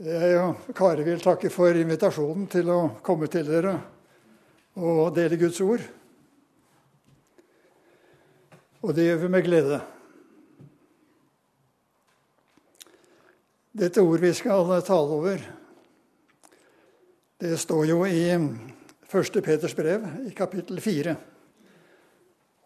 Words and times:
Jeg 0.00 0.36
og 0.40 0.70
Kari 0.72 1.02
vil 1.04 1.18
takke 1.20 1.50
for 1.52 1.76
invitasjonen 1.76 2.46
til 2.48 2.70
å 2.72 2.78
komme 3.04 3.26
til 3.28 3.44
dere 3.44 3.74
og 4.80 5.10
dele 5.12 5.36
Guds 5.36 5.60
ord. 5.60 5.84
Og 8.80 8.94
det 8.96 9.04
gjør 9.04 9.20
vi 9.20 9.30
med 9.36 9.44
glede. 9.44 9.82
Dette 13.76 14.00
ord 14.00 14.24
vi 14.24 14.32
skal 14.40 14.72
tale 14.88 15.20
over, 15.20 15.46
det 17.44 17.54
står 17.60 17.86
jo 17.92 18.00
i 18.08 18.24
1. 18.32 19.40
Peters 19.44 19.76
brev, 19.76 20.10
i 20.24 20.32
kapittel 20.32 20.80
4. 20.80 21.18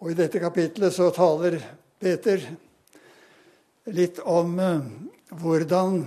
Og 0.07 0.15
i 0.15 0.21
dette 0.23 0.39
kapittelet 0.39 0.95
så 0.95 1.11
taler 1.11 1.59
Peter 1.99 2.47
litt 3.91 4.23
om 4.23 4.61
eh, 4.63 4.93
hvordan 5.35 6.05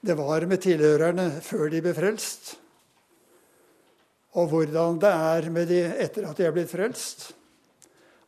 det 0.00 0.14
var 0.18 0.46
med 0.46 0.62
tilhørerne 0.62 1.30
før 1.42 1.68
de 1.72 1.82
ble 1.82 1.94
frelst, 1.96 2.52
og 4.38 4.50
hvordan 4.52 5.00
det 5.02 5.10
er 5.10 5.48
med 5.50 5.70
de 5.70 5.80
etter 6.04 6.28
at 6.28 6.38
de 6.38 6.46
er 6.46 6.54
blitt 6.54 6.70
frelst. 6.70 7.30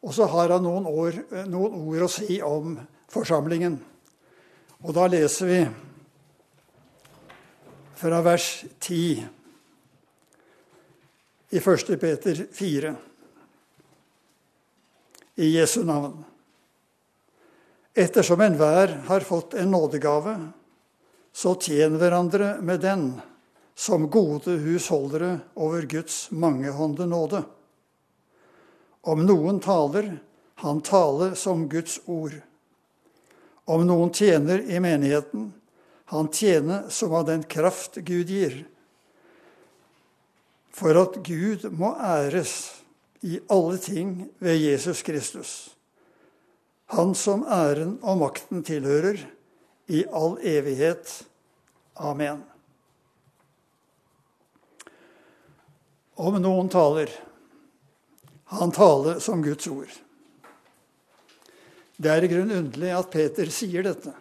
Og 0.00 0.14
så 0.16 0.24
har 0.32 0.50
han 0.54 0.64
noen, 0.64 0.86
år, 0.88 1.18
noen 1.46 1.76
ord 1.76 2.06
å 2.06 2.10
si 2.10 2.40
om 2.42 2.78
forsamlingen. 3.12 3.76
Og 4.80 4.94
da 4.96 5.04
leser 5.12 5.50
vi 5.50 5.60
fra 8.00 8.22
vers 8.24 8.48
10 8.80 8.96
i 11.50 11.60
1. 11.60 12.00
Peter 12.00 12.46
4 12.56 12.94
i 15.44 15.50
Jesu 15.58 15.82
navn. 15.84 16.24
Ettersom 17.94 18.40
enhver 18.40 18.94
har 19.10 19.26
fått 19.26 19.54
en 19.58 19.70
nådegave, 19.74 20.36
så 21.32 21.54
tjen 21.54 21.98
hverandre 22.00 22.56
med 22.62 22.80
den 22.80 23.04
som 23.74 24.10
gode 24.10 24.58
husholdere 24.60 25.38
over 25.54 25.86
Guds 25.88 26.30
mangehånde 26.30 27.06
nåde. 27.06 27.42
Om 29.00 29.24
noen 29.24 29.60
taler, 29.64 30.18
han 30.60 30.82
tale 30.84 31.32
som 31.34 31.68
Guds 31.68 32.00
ord. 32.04 32.34
Om 33.64 33.86
noen 33.88 34.12
tjener 34.12 34.60
i 34.60 34.80
menigheten, 34.80 35.52
han 36.10 36.28
tjene 36.28 36.82
som 36.90 37.14
av 37.14 37.24
den 37.30 37.46
kraft 37.48 37.96
Gud 38.04 38.28
gir. 38.28 38.64
For 40.74 40.96
at 41.00 41.20
Gud 41.24 41.64
må 41.72 41.94
æres 41.96 42.82
i 43.24 43.38
alle 43.48 43.78
ting 43.80 44.14
ved 44.42 44.60
Jesus 44.60 45.02
Kristus. 45.06 45.52
Han 46.92 47.14
som 47.14 47.44
æren 47.46 47.98
og 48.02 48.18
makten 48.20 48.64
tilhører, 48.66 49.22
i 49.90 50.04
all 50.06 50.38
evighet. 50.46 51.10
Amen. 51.94 52.44
Om 56.14 56.36
noen 56.42 56.68
taler, 56.70 57.10
han 58.54 58.70
taler 58.72 59.18
som 59.24 59.42
Guds 59.42 59.66
ord. 59.66 59.90
Det 61.96 62.12
er 62.12 62.24
i 62.24 62.30
grunnen 62.30 62.64
underlig 62.64 62.94
at 62.94 63.10
Peter 63.12 63.50
sier 63.52 63.84
dette. 63.84 64.14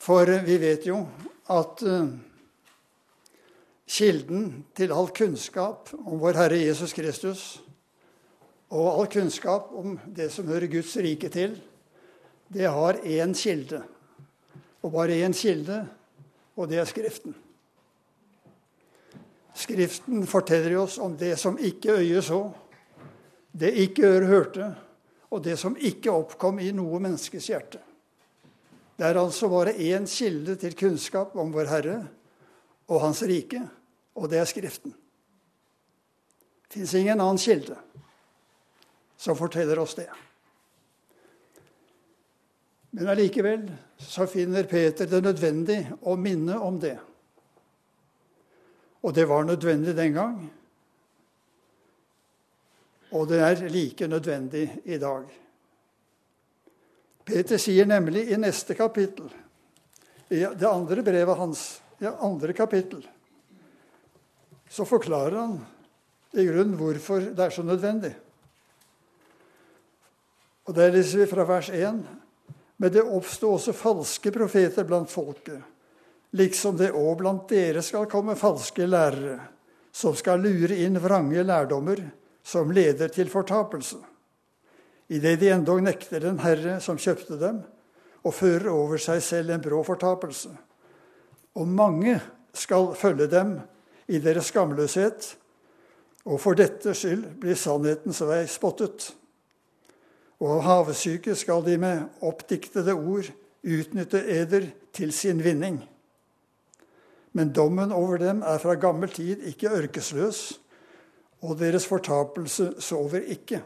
For 0.00 0.32
vi 0.48 0.56
vet 0.62 0.88
jo 0.88 1.02
at 1.52 1.84
eh, 1.84 2.08
kilden 3.88 4.48
til 4.78 4.96
all 4.96 5.12
kunnskap 5.12 5.92
om 5.98 6.16
vår 6.22 6.40
Herre 6.40 6.64
Jesus 6.64 6.96
Kristus 6.96 7.42
og 8.72 8.88
all 8.94 9.10
kunnskap 9.12 9.74
om 9.76 9.98
det 10.06 10.32
som 10.32 10.48
hører 10.48 10.70
Guds 10.72 10.96
rike 10.96 11.28
til, 11.32 11.58
det 12.48 12.66
har 12.66 13.00
én 13.04 13.34
kilde. 13.34 13.82
Og 14.82 14.92
bare 14.92 15.20
én 15.26 15.34
kilde, 15.34 15.82
og 16.56 16.68
det 16.68 16.78
er 16.78 16.86
Skriften. 16.88 17.34
Skriften 19.58 20.26
forteller 20.26 20.76
oss 20.78 20.98
om 21.02 21.16
det 21.18 21.34
som 21.38 21.58
ikke 21.58 21.98
øyet 21.98 22.24
så, 22.24 22.44
det 23.52 23.72
ikke 23.74 24.06
øret 24.06 24.28
hørte, 24.28 24.68
og 25.30 25.42
det 25.44 25.58
som 25.58 25.76
ikke 25.76 26.14
oppkom 26.14 26.60
i 26.62 26.70
noe 26.72 27.00
menneskes 27.02 27.48
hjerte. 27.50 27.80
Det 28.98 29.06
er 29.06 29.18
altså 29.18 29.48
bare 29.50 29.74
én 29.74 30.06
kilde 30.06 30.56
til 30.56 30.76
kunnskap 30.78 31.36
om 31.36 31.52
vår 31.54 31.68
Herre 31.70 31.98
og 32.88 33.02
Hans 33.02 33.22
rike, 33.22 33.60
og 34.14 34.30
det 34.30 34.38
er 34.38 34.48
Skriften. 34.48 34.94
Det 36.68 36.78
fins 36.78 36.94
ingen 36.94 37.20
annen 37.20 37.38
kilde 37.38 37.76
som 39.18 39.36
forteller 39.36 39.78
oss 39.82 39.96
det. 39.98 40.08
Men 42.90 43.08
allikevel 43.08 43.66
så 43.98 44.26
finner 44.26 44.68
Peter 44.68 45.06
det 45.06 45.20
nødvendig 45.24 45.80
å 46.08 46.16
minne 46.16 46.56
om 46.64 46.78
det. 46.80 46.96
Og 49.04 49.14
det 49.14 49.26
var 49.28 49.44
nødvendig 49.44 49.94
den 49.96 50.14
gang. 50.16 50.38
Og 53.12 53.28
det 53.28 53.40
er 53.44 53.68
like 53.72 54.08
nødvendig 54.08 54.64
i 54.84 54.98
dag. 55.00 55.28
Peter 57.28 57.60
sier 57.60 57.88
nemlig 57.88 58.24
i 58.32 58.40
neste 58.40 58.74
kapittel, 58.76 59.28
i 60.32 60.40
det 60.40 60.68
andre 60.68 61.04
brevet 61.04 61.36
hans, 61.36 61.64
i 62.00 62.08
andre 62.08 62.54
kapittel, 62.56 63.02
så 64.68 64.84
forklarer 64.88 65.36
han 65.36 65.58
i 66.36 66.44
grunnen 66.44 66.76
hvorfor 66.76 67.30
det 67.32 67.44
er 67.44 67.52
så 67.52 67.64
nødvendig. 67.64 68.14
Og 70.68 70.74
Der 70.76 70.92
leser 70.92 71.22
vi 71.22 71.26
fra 71.30 71.44
vers 71.48 71.70
1. 71.72 72.02
Men 72.78 72.92
det 72.94 73.02
oppsto 73.02 73.50
også 73.56 73.74
falske 73.74 74.30
profeter 74.34 74.86
blant 74.86 75.10
folket, 75.10 75.58
liksom 76.38 76.76
det 76.78 76.92
òg 76.94 77.16
blant 77.18 77.48
dere 77.50 77.82
skal 77.82 78.06
komme 78.10 78.36
falske 78.38 78.86
lærere, 78.86 79.40
som 79.90 80.14
skal 80.14 80.44
lure 80.44 80.76
inn 80.84 81.00
vrange 81.02 81.42
lærdommer 81.42 82.04
som 82.46 82.70
leder 82.70 83.10
til 83.12 83.28
fortapelse. 83.32 83.98
Idet 85.08 85.40
de 85.40 85.50
endog 85.52 85.82
nekter 85.82 86.22
den 86.22 86.38
Herre 86.40 86.78
som 86.84 87.00
kjøpte 87.00 87.38
dem, 87.40 87.62
og 88.22 88.34
fører 88.34 88.70
over 88.72 89.00
seg 89.00 89.22
selv 89.24 89.54
en 89.54 89.62
brå 89.64 89.80
fortapelse. 89.86 90.50
Og 91.56 91.68
mange 91.68 92.18
skal 92.54 92.92
følge 92.98 93.28
dem 93.30 93.56
i 94.08 94.20
deres 94.22 94.50
skamløshet, 94.52 95.32
og 96.28 96.40
for 96.42 96.58
dette 96.58 96.92
skyld 96.96 97.24
blir 97.40 97.56
sannhetens 97.56 98.20
vei 98.28 98.42
spottet. 98.50 99.10
Og 100.38 100.58
av 100.58 100.64
havesyke 100.66 101.34
skal 101.38 101.64
de 101.66 101.74
med 101.82 102.22
oppdiktede 102.24 102.94
ord 102.94 103.30
utnytte 103.66 104.20
eder 104.30 104.68
til 104.94 105.12
sin 105.12 105.42
vinning. 105.42 105.80
Men 107.34 107.52
dommen 107.54 107.92
over 107.92 108.20
dem 108.22 108.42
er 108.46 108.60
fra 108.62 108.76
gammel 108.78 109.10
tid 109.12 109.42
ikke 109.50 109.72
ørkesløs, 109.82 110.60
og 111.42 111.58
deres 111.60 111.86
fortapelse 111.86 112.72
sover 112.82 113.26
ikke. 113.30 113.60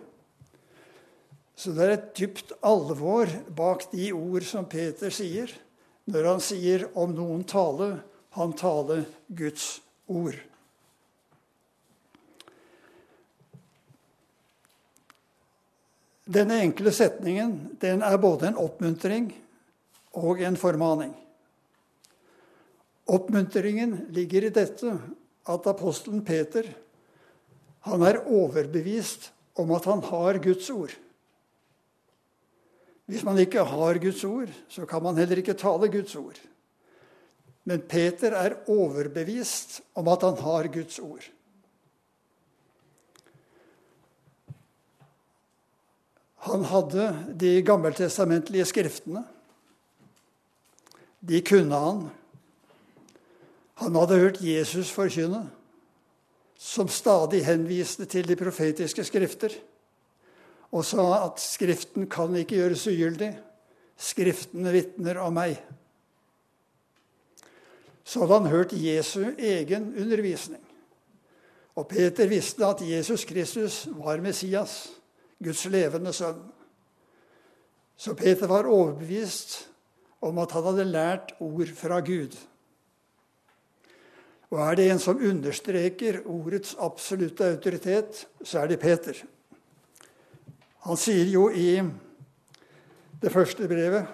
Så 1.57 1.73
det 1.77 1.85
er 1.85 1.95
et 1.95 2.09
dypt 2.19 2.53
alvor 2.65 3.31
bak 3.57 3.87
de 3.93 4.11
ord 4.17 4.45
som 4.49 4.67
Peter 4.69 5.13
sier, 5.15 5.53
når 6.11 6.29
han 6.33 6.43
sier 6.43 6.89
om 6.99 7.13
noen 7.15 7.45
tale, 7.49 7.95
han 8.35 8.57
taler 8.59 9.05
Guds 9.29 9.77
ord. 10.11 10.37
Denne 16.33 16.63
enkle 16.65 16.93
setningen 16.95 17.57
den 17.83 18.05
er 18.05 18.21
både 18.21 18.49
en 18.49 18.61
oppmuntring 18.61 19.29
og 20.17 20.41
en 20.41 20.57
formaning. 20.57 21.13
Oppmuntringen 23.13 24.07
ligger 24.15 24.47
i 24.47 24.55
dette 24.55 24.95
at 25.51 25.69
apostelen 25.69 26.23
Peter 26.25 26.69
han 27.89 28.05
er 28.07 28.21
overbevist 28.23 29.33
om 29.59 29.73
at 29.75 29.89
han 29.91 30.05
har 30.07 30.39
Guds 30.45 30.69
ord. 30.71 30.93
Hvis 33.11 33.25
man 33.27 33.41
ikke 33.43 33.65
har 33.67 33.99
Guds 34.01 34.23
ord, 34.25 34.53
så 34.71 34.87
kan 34.87 35.03
man 35.03 35.19
heller 35.19 35.43
ikke 35.43 35.59
tale 35.59 35.91
Guds 35.91 36.15
ord. 36.17 36.39
Men 37.67 37.83
Peter 37.91 38.37
er 38.39 38.61
overbevist 38.71 39.81
om 39.99 40.09
at 40.09 40.23
han 40.23 40.39
har 40.39 40.71
Guds 40.73 40.99
ord. 41.03 41.27
Han 46.43 46.65
hadde 46.67 47.07
de 47.39 47.61
gammeltestamentlige 47.63 48.65
skriftene. 48.67 49.23
De 51.23 51.39
kunne 51.47 51.79
han. 51.79 52.01
Han 53.79 53.95
hadde 53.95 54.19
hørt 54.19 54.41
Jesus 54.43 54.91
forkynne, 54.91 55.45
som 56.59 56.91
stadig 56.91 57.45
henviste 57.47 58.09
til 58.11 58.27
de 58.27 58.37
profetiske 58.39 59.05
skrifter, 59.07 59.55
og 60.73 60.85
sa 60.89 61.05
at 61.27 61.43
Skriften 61.43 62.09
kan 62.11 62.35
ikke 62.39 62.57
gjøres 62.59 62.87
ugyldig. 62.91 63.31
Skriftene 64.03 64.73
vitner 64.75 65.21
om 65.23 65.37
meg. 65.37 65.61
Så 68.03 68.25
hadde 68.25 68.39
han 68.41 68.51
hørt 68.51 68.73
Jesu 68.75 69.21
egen 69.39 69.93
undervisning. 69.95 70.63
Og 71.79 71.87
Peter 71.89 72.27
visste 72.29 72.67
at 72.67 72.83
Jesus 72.83 73.25
Kristus 73.25 73.85
var 73.93 74.21
Messias. 74.25 74.91
Guds 75.43 75.65
levende 75.71 76.13
sønn. 76.15 76.41
Så 77.97 78.15
Peter 78.19 78.51
var 78.51 78.71
overbevist 78.71 79.59
om 80.23 80.39
at 80.43 80.55
han 80.55 80.67
hadde 80.71 80.89
lært 80.89 81.35
ord 81.43 81.71
fra 81.79 82.01
Gud. 82.05 82.35
Og 84.53 84.59
er 84.61 84.77
det 84.77 84.89
en 84.91 85.01
som 85.01 85.21
understreker 85.23 86.21
ordets 86.29 86.75
absolutte 86.79 87.47
autoritet, 87.55 88.27
så 88.45 88.63
er 88.63 88.73
det 88.73 88.83
Peter. 88.83 89.17
Han 90.85 90.99
sier 90.99 91.31
jo 91.31 91.47
i 91.49 91.79
det 93.23 93.33
første 93.33 93.69
brevet, 93.71 94.11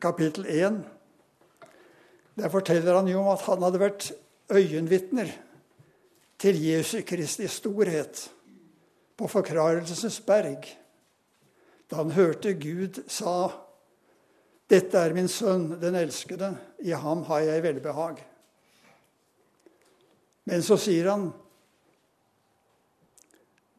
kapittel 0.00 0.48
1 0.48 0.82
Der 2.40 2.48
forteller 2.48 2.96
han 2.96 3.08
jo 3.10 3.20
om 3.20 3.28
at 3.34 3.44
han 3.44 3.62
hadde 3.62 3.80
vært 3.80 4.06
øyenvitner 4.50 5.28
til 6.40 6.58
Jesu 6.64 7.02
Kristi 7.06 7.46
storhet 7.46 8.24
på 9.22 9.28
Forklarelsens 9.30 10.18
berg, 10.26 10.64
da 11.86 12.00
han 12.00 12.10
hørte 12.10 12.56
Gud 12.58 13.04
sa, 13.06 13.52
'Dette 14.66 14.98
er 14.98 15.14
min 15.14 15.28
sønn, 15.28 15.76
den 15.78 15.94
elskede, 15.94 16.56
i 16.82 16.90
ham 16.90 17.22
har 17.28 17.44
jeg 17.46 17.62
velbehag'. 17.62 18.22
Men 20.44 20.62
så 20.62 20.76
sier 20.76 21.10
han 21.10 21.30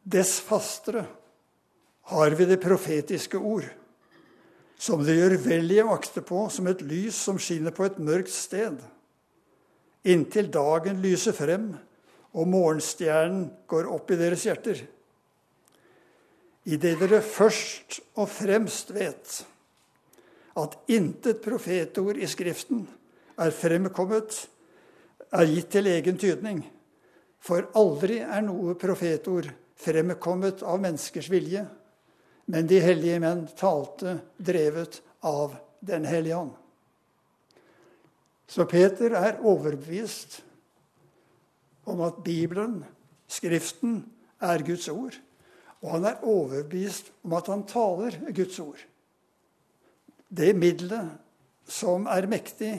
Dess 0.04 0.40
fastere 0.40 1.06
har 2.12 2.30
vi 2.30 2.44
det 2.44 2.60
profetiske 2.60 3.36
ord, 3.36 3.64
som 4.78 5.04
det 5.04 5.16
gjør 5.16 5.36
vel 5.44 5.70
i 5.72 5.80
å 5.80 5.92
akte 5.92 6.20
på 6.20 6.46
som 6.52 6.66
et 6.68 6.82
lys 6.84 7.16
som 7.16 7.38
skinner 7.40 7.72
på 7.72 7.84
et 7.84 7.98
mørkt 7.98 8.32
sted, 8.32 8.80
inntil 10.04 10.50
dagen 10.52 11.00
lyser 11.04 11.32
frem 11.32 11.70
og 12.32 12.48
morgenstjernen 12.48 13.48
går 13.68 13.88
opp 13.92 14.12
i 14.12 14.20
deres 14.20 14.44
hjerter. 14.44 14.84
Idet 16.64 17.00
dere 17.02 17.20
først 17.20 18.00
og 18.16 18.28
fremst 18.32 18.94
vet 18.94 19.40
at 20.56 20.76
intet 20.88 21.42
profetord 21.44 22.16
i 22.16 22.28
Skriften 22.30 22.86
er 23.40 23.52
fremkommet 23.52 24.38
er 25.34 25.50
gitt 25.50 25.70
til 25.74 25.90
egen 25.90 26.18
tydning. 26.20 26.62
For 27.44 27.66
aldri 27.76 28.20
er 28.22 28.44
noe 28.46 28.76
profetord 28.80 29.50
fremkommet 29.84 30.62
av 30.64 30.80
menneskers 30.80 31.28
vilje, 31.32 31.66
men 32.48 32.68
de 32.70 32.80
hellige 32.80 33.20
menn 33.20 33.44
talte 33.58 34.18
drevet 34.38 35.02
av 35.24 35.58
Den 35.84 36.06
hellige 36.08 36.36
ånd. 36.38 36.52
Så 38.48 38.64
Peter 38.64 39.12
er 39.18 39.42
overbevist 39.44 40.38
om 41.84 42.00
at 42.06 42.22
Bibelen, 42.24 42.78
Skriften, 43.28 43.98
er 44.40 44.64
Guds 44.64 44.88
ord. 44.88 45.18
Og 45.84 45.90
han 45.98 46.08
er 46.08 46.24
overbevist 46.24 47.10
om 47.26 47.36
at 47.36 47.48
han 47.52 47.66
taler 47.68 48.16
Guds 48.32 48.58
ord. 48.62 48.80
Det 50.28 50.54
middelet 50.56 51.12
som 51.68 52.08
er 52.10 52.28
mektig 52.28 52.72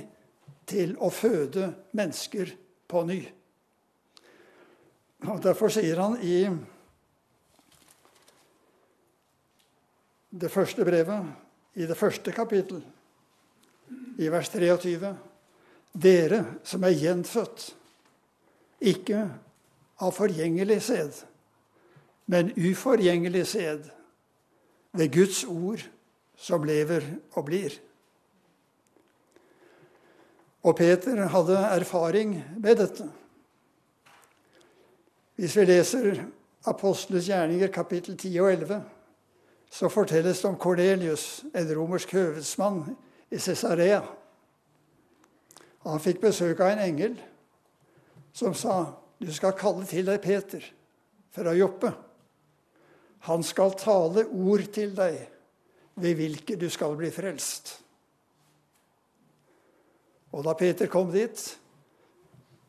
til 0.66 0.96
å 0.98 1.12
føde 1.13 1.69
mennesker 1.96 2.50
på 2.90 3.04
ny. 3.06 3.19
Og 5.25 5.38
Derfor 5.42 5.69
sier 5.74 6.02
han 6.02 6.18
i 6.25 6.40
det 10.36 10.50
første 10.51 10.86
brevet, 10.86 11.30
i 11.78 11.86
det 11.88 11.98
første 11.98 12.34
kapittel, 12.36 12.81
i 14.18 14.28
vers 14.31 14.50
23, 14.50 15.13
dere 15.94 16.42
som 16.66 16.84
er 16.84 16.98
gjenfødt, 16.98 17.69
ikke 18.86 19.22
av 20.04 20.12
forgjengelig 20.16 20.81
sæd, 20.90 21.22
men 22.25 22.51
uforgjengelig 22.57 23.48
sæd, 23.48 23.89
ved 24.94 25.12
Guds 25.13 25.44
ord 25.44 25.81
som 26.36 26.63
lever 26.63 27.01
og 27.31 27.45
blir. 27.45 27.74
Og 30.63 30.75
Peter 30.75 31.27
hadde 31.27 31.57
erfaring 31.57 32.44
med 32.57 32.75
dette. 32.75 33.10
Hvis 35.36 35.57
vi 35.57 35.66
leser 35.66 36.24
Apostles 36.66 37.27
gjerninger 37.27 37.68
kapittel 37.68 38.18
10 38.18 38.39
og 38.39 38.51
11, 38.54 38.83
så 39.72 39.89
fortelles 39.89 40.42
det 40.42 40.50
om 40.50 40.57
Kornelius, 40.57 41.45
en 41.56 41.77
romersk 41.77 42.12
høvedsmann 42.12 42.95
i 43.31 43.39
Cesarea. 43.39 44.01
Han 45.86 46.00
fikk 46.00 46.24
besøk 46.24 46.60
av 46.60 46.72
en 46.72 46.86
engel 46.88 47.19
som 48.33 48.54
sa, 48.54 48.86
'Du 49.19 49.33
skal 49.33 49.54
kalle 49.54 49.86
til 49.86 50.06
deg 50.06 50.22
Peter 50.22 50.63
fra 51.31 51.54
Joppe.' 51.54 52.05
'Han 53.25 53.44
skal 53.44 53.74
tale 53.74 54.25
ord 54.25 54.68
til 54.74 54.94
deg, 54.95 55.18
ved 55.95 56.16
hvilke 56.16 56.56
du 56.56 56.69
skal 56.69 56.95
bli 56.95 57.10
frelst.' 57.12 57.81
Og 60.36 60.44
da 60.44 60.54
Peter 60.54 60.88
kom 60.92 61.12
dit, 61.12 61.39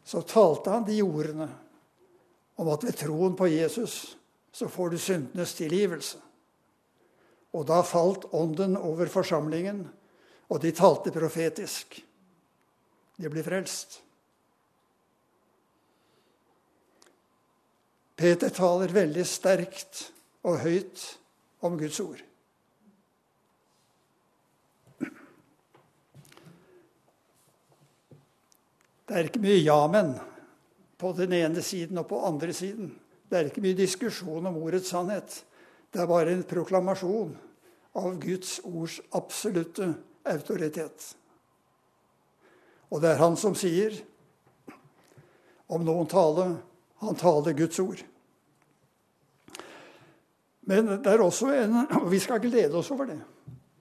så 0.05 0.23
talte 0.23 0.71
han 0.71 0.87
de 0.87 1.03
ordene 1.03 1.49
om 2.57 2.69
at 2.73 2.85
ved 2.87 2.97
troen 2.97 3.35
på 3.37 3.49
Jesus 3.51 4.17
så 4.53 4.69
får 4.69 4.95
du 4.95 4.99
syndenes 4.99 5.55
tilgivelse. 5.59 6.19
Og 7.53 7.67
da 7.69 7.83
falt 7.83 8.25
ånden 8.33 8.77
over 8.77 9.11
forsamlingen, 9.13 9.83
og 10.49 10.63
de 10.63 10.73
talte 10.73 11.13
profetisk. 11.13 11.99
De 13.17 13.29
ble 13.33 13.43
frelst. 13.45 13.99
Peter 18.17 18.49
taler 18.49 18.95
veldig 18.95 19.27
sterkt 19.29 20.07
og 20.47 20.61
høyt 20.63 21.03
om 21.67 21.75
Guds 21.79 21.99
ord. 22.01 22.23
Det 29.07 29.15
er 29.15 29.29
ikke 29.29 29.43
mye 29.43 29.59
ja-men 29.63 30.17
på 30.99 31.13
den 31.15 31.35
ene 31.37 31.63
siden 31.63 31.99
og 32.03 32.09
på 32.11 32.23
andre 32.27 32.55
siden. 32.55 32.91
Det 33.27 33.39
er 33.39 33.51
ikke 33.51 33.63
mye 33.63 33.79
diskusjon 33.79 34.49
om 34.49 34.59
ordets 34.59 34.91
sannhet. 34.91 35.43
Det 35.91 36.03
er 36.03 36.11
bare 36.11 36.35
en 36.35 36.43
proklamasjon 36.47 37.37
av 37.97 38.19
Guds 38.23 38.59
ords 38.67 38.99
absolutte 39.15 39.93
autoritet. 40.27 41.13
Og 42.91 43.03
det 43.03 43.13
er 43.13 43.23
han 43.23 43.39
som 43.39 43.55
sier 43.59 43.95
om 45.67 45.83
noen 45.87 46.11
tale 46.11 46.51
han 47.03 47.19
taler 47.19 47.55
Guds 47.59 47.79
ord. 47.83 48.03
Men 50.67 50.89
det 50.99 51.13
er 51.13 51.23
også 51.23 51.53
en, 51.55 51.79
og 52.01 52.11
vi 52.11 52.19
skal 52.23 52.43
glede 52.43 52.75
oss 52.75 52.91
over 52.91 53.07
det, 53.13 53.21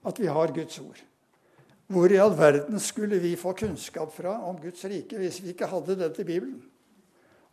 at 0.06 0.20
vi 0.22 0.30
har 0.30 0.54
Guds 0.54 0.80
ord. 0.84 1.00
Hvor 1.90 2.10
i 2.10 2.18
all 2.22 2.34
verden 2.38 2.80
skulle 2.82 3.20
vi 3.22 3.36
få 3.38 3.54
kunnskap 3.58 4.14
fra 4.14 4.36
om 4.50 4.58
Guds 4.62 4.86
rike 4.90 5.18
hvis 5.22 5.42
vi 5.44 5.54
ikke 5.54 5.70
hadde 5.70 5.98
dette 6.00 6.22
i 6.22 6.28
Bibelen? 6.28 6.60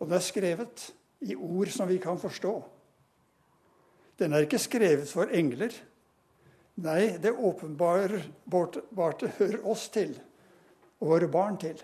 Og 0.00 0.08
den 0.08 0.16
er 0.16 0.24
skrevet 0.24 0.86
i 1.24 1.36
ord 1.36 1.72
som 1.72 1.88
vi 1.88 1.98
kan 2.02 2.20
forstå. 2.20 2.52
Den 4.18 4.32
er 4.32 4.44
ikke 4.44 4.60
skrevet 4.60 5.08
for 5.08 5.32
engler. 5.32 5.72
Nei, 6.82 7.16
det 7.20 7.32
åpenbart 7.36 9.24
hører 9.38 9.64
oss 9.68 9.88
til 9.92 10.14
og 11.02 11.12
våre 11.12 11.28
barn 11.28 11.58
til. 11.60 11.80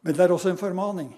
Men 0.00 0.14
det 0.14 0.22
er 0.22 0.32
også 0.32 0.52
en 0.52 0.60
formaning. 0.60 1.10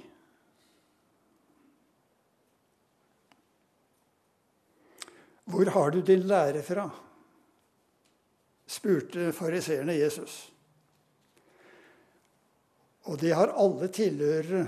Hvor 5.48 5.70
har 5.74 5.90
du 5.90 6.00
din 6.04 6.26
lære 6.28 6.62
fra? 6.62 6.88
spurte 8.68 9.30
fariseerne 9.32 9.94
Jesus. 9.96 10.52
Og 13.08 13.16
det 13.20 13.32
har 13.32 13.54
alle 13.56 13.88
tilhørere 13.88 14.66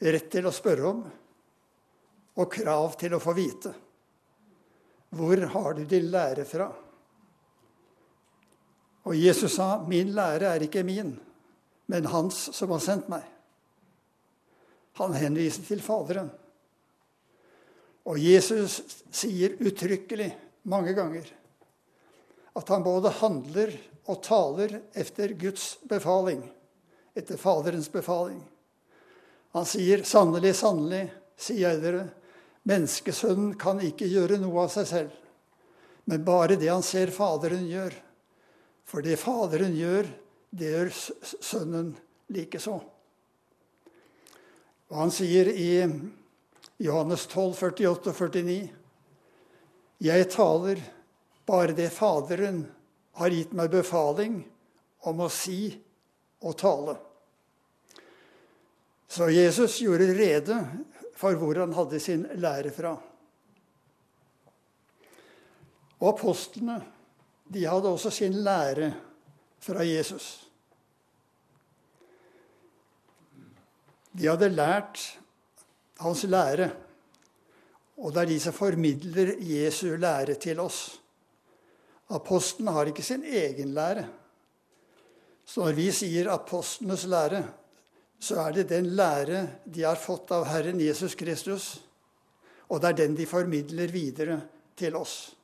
rett 0.00 0.30
til 0.32 0.48
å 0.48 0.54
spørre 0.54 0.88
om 0.88 1.02
og 2.36 2.52
krav 2.52 2.96
til 3.00 3.16
å 3.16 3.20
få 3.20 3.34
vite. 3.36 3.74
Hvor 5.16 5.44
har 5.52 5.76
du 5.76 5.84
din 5.88 6.08
lære 6.12 6.44
fra? 6.48 6.70
Og 9.06 9.14
Jesus 9.14 9.54
sa, 9.54 9.84
'Min 9.86 10.14
lære 10.14 10.50
er 10.54 10.62
ikke 10.62 10.82
min, 10.82 11.14
men 11.86 12.06
Hans 12.10 12.48
som 12.56 12.70
har 12.70 12.82
sendt 12.82 13.08
meg.' 13.08 13.32
Han 14.98 15.12
henviser 15.12 15.62
til 15.62 15.82
Faderen. 15.82 16.30
Og 18.06 18.18
Jesus 18.18 18.80
sier 19.12 19.58
uttrykkelig 19.60 20.30
mange 20.64 20.94
ganger 20.94 21.26
at 22.56 22.68
han 22.72 22.82
både 22.82 23.12
handler 23.18 23.74
og 24.06 24.22
taler 24.24 24.78
etter 24.96 25.34
Guds 25.36 25.76
befaling, 25.88 26.40
etter 27.14 27.36
Faderens 27.36 27.90
befaling. 27.92 28.40
Han 29.52 29.64
sier, 29.64 30.02
'Sannelig, 30.02 30.54
sannelig, 30.54 31.12
sier 31.36 31.70
jeg 31.70 31.82
dere, 31.82 32.08
menneskesønnen 32.64 33.54
kan 33.58 33.80
ikke 33.80 34.08
gjøre 34.08 34.40
noe 34.40 34.64
av 34.64 34.72
seg 34.72 34.86
selv, 34.86 35.12
men 36.06 36.24
bare 36.24 36.56
det 36.56 36.72
han 36.72 36.82
ser 36.82 37.12
Faderen 37.14 37.68
gjør. 37.68 38.05
For 38.86 39.02
det 39.02 39.18
Faderen 39.18 39.74
gjør, 39.76 40.06
det 40.50 40.70
gjør 40.72 40.92
Sønnen 41.42 41.94
likeså.' 42.32 42.78
Og 44.86 44.98
han 45.00 45.10
sier 45.10 45.48
i 45.50 45.82
Johannes 46.78 47.24
12, 47.26 47.54
48 47.58 48.12
og 48.12 48.14
49.: 48.14 48.68
Jeg 50.06 50.28
taler 50.30 50.82
bare 51.46 51.74
det 51.74 51.90
Faderen 51.90 52.62
har 53.18 53.34
gitt 53.34 53.54
meg 53.56 53.72
befaling 53.72 54.38
om 55.08 55.24
å 55.24 55.28
si 55.32 55.72
og 56.44 56.54
tale. 56.60 56.96
Så 59.08 59.30
Jesus 59.32 59.80
gjorde 59.80 60.12
rede 60.14 60.58
for 61.16 61.38
hvor 61.40 61.58
han 61.62 61.74
hadde 61.74 62.00
sin 62.02 62.26
lære 62.36 62.70
fra. 62.74 62.92
Og 65.96 66.08
apostlene 66.12 66.82
de 67.52 67.64
hadde 67.66 67.92
også 67.92 68.10
sin 68.10 68.34
lære 68.44 68.90
fra 69.62 69.84
Jesus. 69.86 70.46
De 74.16 74.26
hadde 74.26 74.48
lært 74.48 75.02
hans 76.00 76.24
lære, 76.28 76.70
og 77.96 78.12
det 78.12 78.22
er 78.22 78.30
de 78.30 78.38
som 78.40 78.56
formidler 78.56 79.34
Jesu 79.40 79.96
lære 79.96 80.36
til 80.40 80.60
oss. 80.60 80.98
Apostlene 82.16 82.72
har 82.72 82.90
ikke 82.90 83.04
sin 83.04 83.24
egen 83.24 83.74
lære. 83.74 84.06
Så 85.46 85.62
når 85.62 85.76
vi 85.78 85.90
sier 85.94 86.30
apostlenes 86.32 87.06
lære, 87.06 87.44
så 88.18 88.40
er 88.46 88.52
det 88.56 88.68
den 88.70 88.90
lære 88.96 89.46
de 89.64 89.84
har 89.84 89.98
fått 90.00 90.32
av 90.34 90.46
Herren 90.48 90.80
Jesus 90.80 91.14
Kristus, 91.14 91.68
og 92.66 92.80
det 92.82 92.88
er 92.88 93.00
den 93.04 93.16
de 93.18 93.26
formidler 93.28 93.92
videre 93.92 94.40
til 94.76 94.96
oss. 94.96 95.35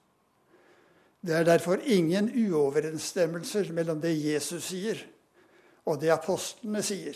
Det 1.23 1.35
er 1.35 1.45
derfor 1.47 1.79
ingen 1.87 2.31
uoverensstemmelser 2.35 3.71
mellom 3.73 4.01
det 4.03 4.17
Jesus 4.19 4.73
sier, 4.73 4.99
og 5.87 6.01
det 6.03 6.11
apostlene 6.11 6.83
sier. 6.83 7.15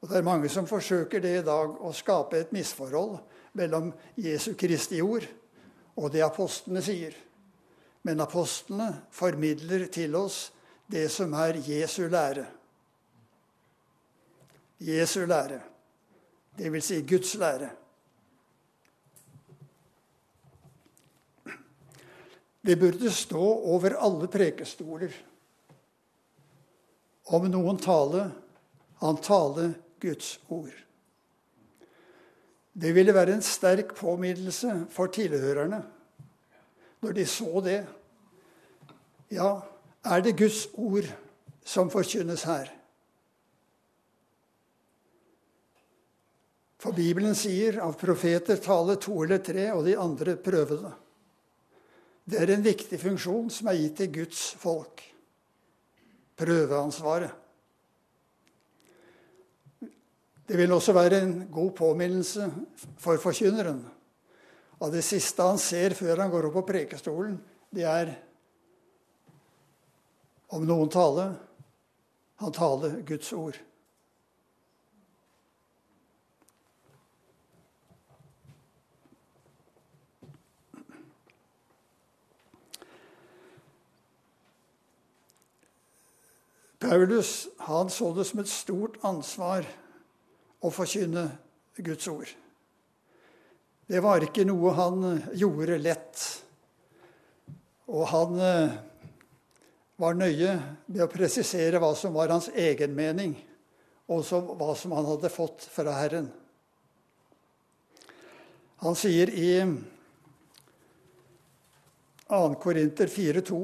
Og 0.00 0.08
Det 0.08 0.16
er 0.18 0.24
mange 0.24 0.48
som 0.48 0.66
forsøker 0.66 1.20
det 1.20 1.38
i 1.38 1.44
dag, 1.44 1.76
å 1.80 1.92
skape 1.92 2.38
et 2.40 2.52
misforhold 2.52 3.18
mellom 3.56 3.92
Jesu 4.16 4.54
Kristi 4.54 5.00
ord 5.00 5.24
og 5.96 6.10
det 6.12 6.24
apostlene 6.24 6.82
sier. 6.84 7.14
Men 8.04 8.20
apostlene 8.20 8.90
formidler 9.12 9.86
til 9.92 10.16
oss 10.16 10.50
det 10.92 11.06
som 11.12 11.32
er 11.40 11.60
Jesu 11.64 12.08
lære. 12.08 12.44
Jesu 14.84 15.24
lære, 15.24 15.60
vil 16.58 16.82
si 16.82 17.00
Guds 17.08 17.34
lære. 17.40 17.70
Det 22.64 22.76
burde 22.80 23.10
stå 23.12 23.44
over 23.74 23.96
alle 24.00 24.28
prekestoler. 24.32 25.12
Om 27.28 27.50
noen 27.52 27.76
tale, 27.80 28.30
han 29.02 29.20
tale 29.20 29.66
Guds 30.00 30.38
ord. 30.48 30.72
Det 32.72 32.94
ville 32.96 33.12
være 33.12 33.36
en 33.36 33.44
sterk 33.44 33.92
påminnelse 33.98 34.78
for 34.94 35.12
tilhørerne 35.12 35.82
når 37.04 37.12
de 37.18 37.26
så 37.28 37.60
det. 37.60 37.82
Ja, 39.34 39.60
er 40.04 40.24
det 40.24 40.38
Guds 40.40 40.64
ord 40.72 41.10
som 41.64 41.92
forkynnes 41.92 42.46
her? 42.48 42.72
For 46.80 46.96
Bibelen 46.96 47.36
sier 47.36 47.82
av 47.84 47.96
profeter 48.00 48.56
tale 48.60 48.96
to 49.00 49.20
eller 49.24 49.40
tre, 49.44 49.70
og 49.72 49.84
de 49.84 49.96
andre 50.00 50.36
prøve 50.40 50.80
det. 50.80 50.92
Det 52.24 52.40
er 52.40 52.54
en 52.54 52.64
viktig 52.64 52.98
funksjon 53.00 53.50
som 53.52 53.68
er 53.68 53.80
gitt 53.82 53.98
til 54.00 54.12
Guds 54.14 54.44
folk. 54.60 55.02
Prøveansvaret. 56.40 57.40
Det 60.44 60.58
vil 60.60 60.72
også 60.76 60.92
være 60.92 61.20
en 61.24 61.34
god 61.52 61.70
påminnelse 61.76 62.50
for 63.00 63.20
forkynneren. 63.20 63.80
Av 64.80 64.90
det 64.92 65.04
siste 65.06 65.44
han 65.44 65.60
ser 65.60 65.94
før 65.96 66.20
han 66.20 66.32
går 66.32 66.48
opp 66.48 66.58
på 66.58 66.66
prekestolen, 66.72 67.38
det 67.72 67.86
er 67.88 68.10
om 70.54 70.66
noen 70.68 70.90
tale 70.92 71.30
han 72.42 72.52
taler 72.54 72.98
Guds 73.06 73.32
ord. 73.32 73.56
Paulus 86.84 87.48
han 87.64 87.90
så 87.90 88.12
det 88.14 88.24
som 88.28 88.40
et 88.42 88.50
stort 88.50 88.98
ansvar 89.06 89.64
å 90.64 90.70
forkynne 90.72 91.28
Guds 91.80 92.08
ord. 92.12 92.28
Det 93.88 94.00
var 94.04 94.24
ikke 94.24 94.44
noe 94.48 94.72
han 94.76 95.22
gjorde 95.36 95.78
lett. 95.80 96.20
Og 97.92 98.04
han 98.08 98.38
eh, 98.40 98.76
var 100.00 100.16
nøye 100.16 100.54
med 100.86 101.02
å 101.04 101.10
presisere 101.12 101.80
hva 101.80 101.92
som 101.96 102.14
var 102.16 102.32
hans 102.32 102.48
egen 102.52 102.94
mening, 102.96 103.34
og 104.08 104.24
hva 104.58 104.72
som 104.76 104.92
han 104.96 105.08
hadde 105.08 105.32
fått 105.32 105.66
fra 105.72 105.96
Herren. 105.96 106.28
Han 108.84 108.96
sier 108.98 109.30
i 109.32 109.50
2. 112.28 112.40
Korinter 112.60 113.08
4,2 113.08 113.60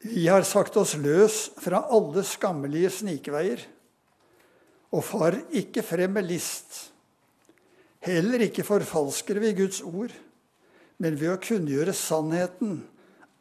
Vi 0.00 0.28
har 0.28 0.46
sagt 0.48 0.78
oss 0.80 0.94
løs 0.96 1.50
fra 1.60 1.82
alle 1.92 2.22
skammelige 2.24 2.88
snikveier 3.00 3.66
og 4.90 5.04
far 5.04 5.36
ikke 5.54 5.84
frem 5.86 6.16
med 6.16 6.26
list. 6.30 6.88
Heller 8.00 8.46
ikke 8.46 8.64
forfalsker 8.64 9.38
vi 9.42 9.52
Guds 9.58 9.82
ord, 9.84 10.14
men 10.98 11.18
ved 11.20 11.34
å 11.34 11.42
kunngjøre 11.42 11.92
sannheten 11.96 12.80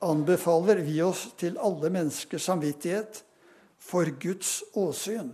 anbefaler 0.04 0.82
vi 0.84 1.00
oss 1.04 1.30
til 1.40 1.56
alle 1.64 1.92
menneskers 1.96 2.50
samvittighet 2.52 3.22
for 3.80 4.12
Guds 4.20 4.60
åsyn. 4.78 5.32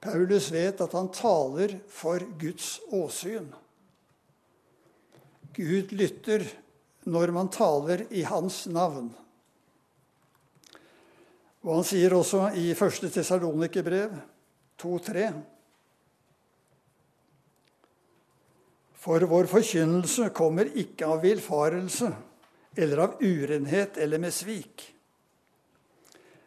Paulus 0.00 0.48
vet 0.54 0.80
at 0.80 0.94
han 0.96 1.10
taler 1.12 1.74
for 1.90 2.22
Guds 2.40 2.78
åsyn. 2.94 3.48
Gud 5.52 5.92
lytter 5.92 6.46
når 7.08 7.32
man 7.32 7.48
taler 7.52 8.04
i 8.12 8.22
hans 8.28 8.66
navn. 8.72 9.08
Og 11.64 11.72
han 11.78 11.86
sier 11.86 12.14
også 12.14 12.50
i 12.56 12.70
1. 12.72 13.08
Tessalonikerbrev 13.12 14.12
2,3.: 14.80 15.30
For 18.98 19.24
vår 19.30 19.48
forkynnelse 19.50 20.28
kommer 20.36 20.70
ikke 20.76 21.08
av 21.08 21.24
villfarelse 21.24 22.12
eller 22.78 23.04
av 23.06 23.22
urenhet 23.22 23.98
eller 23.98 24.22
med 24.22 24.34
svik. 24.34 24.84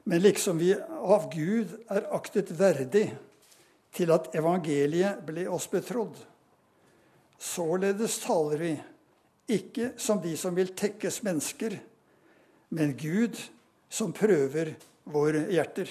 Men 0.04 0.22
liksom 0.22 0.58
vi 0.58 0.74
av 0.90 1.30
Gud 1.34 1.74
er 1.90 2.08
aktet 2.16 2.52
verdig 2.58 3.10
til 3.94 4.12
at 4.14 4.32
evangeliet 4.36 5.20
ble 5.28 5.44
oss 5.52 5.68
betrodd, 5.70 6.16
således 7.38 8.18
taler 8.24 8.62
vi 8.62 8.72
ikke 9.52 9.92
som 10.00 10.22
de 10.24 10.34
som 10.40 10.56
vil 10.56 10.72
tekkes 10.78 11.22
mennesker, 11.26 11.76
men 12.72 12.96
Gud 12.98 13.38
som 13.92 14.14
prøver 14.16 14.74
våre 15.12 15.46
hjerter. 15.52 15.90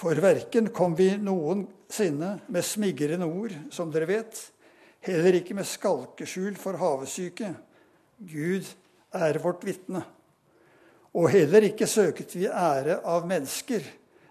For 0.00 0.16
verken 0.22 0.70
kom 0.72 0.94
vi 0.96 1.10
noensinne 1.20 2.38
med 2.48 2.64
smigrende 2.64 3.26
ord, 3.26 3.52
som 3.74 3.90
dere 3.92 4.08
vet, 4.08 4.38
heller 5.04 5.40
ikke 5.40 5.56
med 5.58 5.68
skalkeskjul 5.68 6.56
for 6.60 6.78
havesyke. 6.80 7.52
Gud 8.16 8.68
er 9.16 9.40
vårt 9.42 9.64
vitne. 9.66 10.04
Og 11.18 11.32
heller 11.34 11.66
ikke 11.66 11.88
søket 11.90 12.36
vi 12.36 12.46
ære 12.46 13.00
av 13.08 13.26
mennesker, 13.28 13.82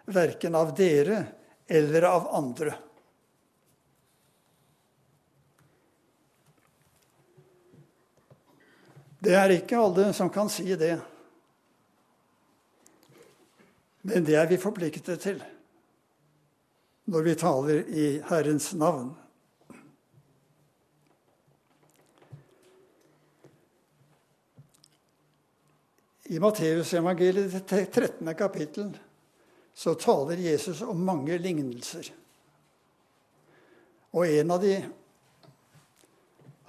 verken 0.10 0.56
av 0.56 0.72
dere 0.77 1.24
eller 1.68 2.08
av 2.08 2.29
andre. 2.39 2.74
Det 9.19 9.35
er 9.35 9.51
ikke 9.51 9.79
alle 9.79 10.11
som 10.15 10.31
kan 10.31 10.49
si 10.51 10.67
det. 10.79 10.95
Men 14.07 14.23
det 14.27 14.38
er 14.39 14.47
vi 14.47 14.59
forpliktet 14.59 15.19
til 15.21 15.41
når 17.09 17.25
vi 17.25 17.33
taler 17.41 17.88
i 17.89 18.05
Herrens 18.29 18.69
navn. 18.77 19.09
I 26.29 26.38
Matteusevangeliet, 26.39 27.55
det 27.69 27.85
13. 27.89 28.35
kapittel, 28.38 28.91
så 29.73 29.95
taler 29.97 30.38
Jesus 30.38 30.83
om 30.85 31.01
mange 31.01 31.38
lignelser. 31.41 32.11
Og 34.13 34.29
en 34.29 34.53
av 34.53 34.61
de 34.61 34.75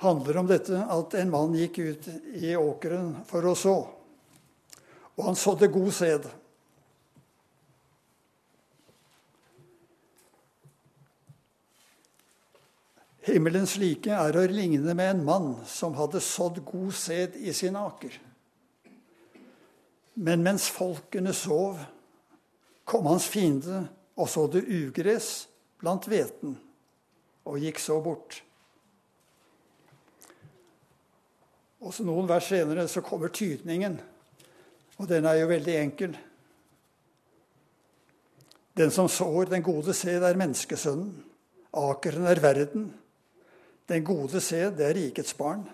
handler 0.00 0.36
om 0.40 0.48
dette 0.48 0.80
at 0.80 1.14
en 1.20 1.32
mann 1.32 1.56
gikk 1.56 1.78
ut 1.78 2.06
i 2.40 2.54
åkeren 2.56 3.18
for 3.28 3.44
å 3.44 3.54
så. 3.54 3.78
og 5.20 5.26
han 5.26 5.36
sådde 5.36 5.68
god 5.68 5.90
sæd. 5.92 6.26
Himmelens 13.20 13.74
like 13.76 14.08
er 14.08 14.36
å 14.36 14.46
ligne 14.48 14.94
med 14.96 15.10
en 15.10 15.24
mann 15.26 15.50
som 15.68 15.92
hadde 15.98 16.22
sådd 16.24 16.62
god 16.64 16.94
sæd 16.96 17.36
i 17.36 17.52
sin 17.52 17.76
aker. 17.76 18.16
Men 20.16 20.40
mens 20.40 20.70
folkene 20.72 21.34
sov, 21.36 21.76
kom 22.88 23.06
hans 23.06 23.28
fiende 23.28 23.84
og 24.16 24.28
sådde 24.28 24.64
ugress 24.64 25.50
blant 25.80 26.08
hveten, 26.08 26.56
og 27.44 27.60
gikk 27.60 27.78
så 27.80 28.00
bort. 28.00 28.40
Og 31.80 31.94
så 31.96 32.04
Noen 32.04 32.28
vers 32.28 32.50
senere 32.50 32.86
så 32.88 33.00
kommer 33.04 33.32
tydningen, 33.32 33.96
og 35.00 35.08
den 35.08 35.24
er 35.24 35.38
jo 35.40 35.48
veldig 35.48 35.76
enkel. 35.80 36.16
Den 38.76 38.92
som 38.92 39.08
sår 39.08 39.48
den 39.50 39.64
gode 39.64 39.94
sæd, 39.96 40.22
er 40.22 40.38
menneskesønnen. 40.38 41.12
Akeren 41.76 42.26
er 42.26 42.40
verden. 42.42 42.90
Den 43.88 44.04
gode 44.04 44.40
sæd, 44.40 44.76
det 44.78 44.86
er 44.86 44.96
rikets 44.96 45.34
barn. 45.34 45.64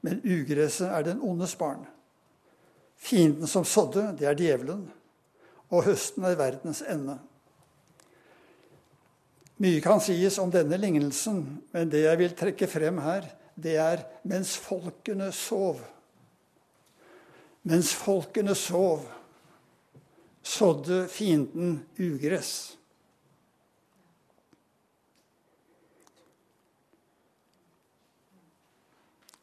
Men 0.00 0.22
ugresset 0.24 0.88
er 0.88 1.04
den 1.04 1.20
ondes 1.20 1.54
barn. 1.56 1.84
Fienden 2.96 3.46
som 3.46 3.64
sådde, 3.64 4.16
det 4.18 4.28
er 4.28 4.36
djevelen. 4.36 4.86
Og 5.70 5.84
høsten 5.84 6.24
er 6.24 6.38
verdens 6.40 6.82
ende. 6.88 7.18
Mye 9.60 9.80
kan 9.84 10.00
sies 10.00 10.38
om 10.40 10.50
denne 10.52 10.76
lignelsen, 10.80 11.42
men 11.72 11.90
det 11.92 12.06
jeg 12.06 12.18
vil 12.18 12.36
trekke 12.36 12.68
frem 12.68 12.98
her, 13.04 13.28
det 13.62 13.76
er 13.80 14.04
mens 14.28 14.56
folkene 14.60 15.30
sov. 15.34 15.80
Mens 17.68 17.92
folkene 17.94 18.54
sov, 18.56 19.04
sådde 20.42 21.04
fienden 21.12 21.82
ugress. 22.00 22.76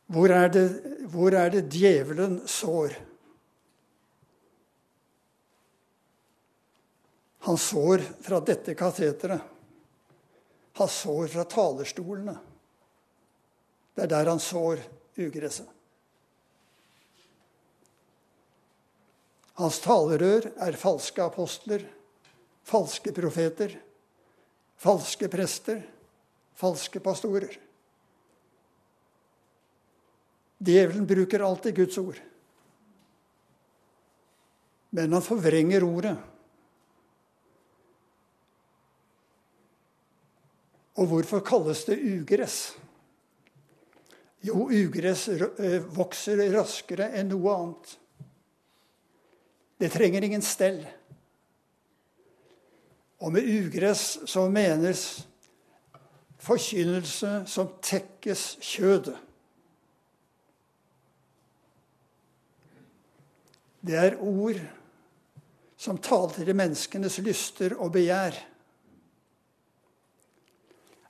Hvor 0.07 0.31
er 0.31 0.47
det, 0.47 0.67
hvor 1.11 1.35
er 1.35 1.51
det 1.51 1.67
djevelen 1.71 2.39
sår? 2.47 2.95
Han 7.47 7.57
sår 7.59 8.03
fra 8.23 8.39
dette 8.39 8.75
kateteret. 8.75 9.41
Han 10.79 10.89
sår 10.91 11.27
fra 11.27 11.43
talerstolene. 11.43 12.37
Det 13.97 14.05
er 14.05 14.11
der 14.11 14.29
han 14.29 14.41
sår 14.41 14.83
ugresset. 15.17 15.65
Hans 19.57 19.79
talerør 19.81 20.51
er 20.61 20.77
falske 20.77 21.23
apostler, 21.25 21.81
falske 22.61 23.09
profeter, 23.09 23.73
falske 24.77 25.31
prester, 25.33 25.81
falske 26.61 27.01
pastorer. 27.01 27.57
Djevelen 30.61 31.09
bruker 31.09 31.41
alltid 31.41 31.81
Guds 31.81 31.97
ord. 31.97 32.21
Men 34.93 35.17
han 35.17 35.25
forvrenger 35.25 35.89
ordet. 35.89 36.17
Og 41.01 41.09
hvorfor 41.09 41.41
kalles 41.45 41.87
det 41.89 41.97
ugress? 41.97 42.75
Jo, 44.47 44.67
ugress 44.71 45.27
eh, 45.27 45.81
vokser 45.91 46.39
raskere 46.53 47.09
enn 47.19 47.33
noe 47.33 47.55
annet. 47.55 47.95
Det 49.77 49.89
trenger 49.91 50.23
ingen 50.23 50.45
stell. 50.45 50.79
Og 53.19 53.33
med 53.33 53.49
ugress 53.49 54.19
så 54.29 54.45
menes 54.49 55.03
forkynnelse 56.47 57.41
som 57.49 57.73
tekkes 57.83 58.43
kjødet. 58.63 59.17
Det 63.87 63.95
er 63.95 64.17
ord 64.19 64.59
som 65.79 65.99
taler 66.01 66.33
til 66.35 66.55
menneskenes 66.57 67.19
lyster 67.23 67.75
og 67.77 67.91
begjær. 67.95 68.37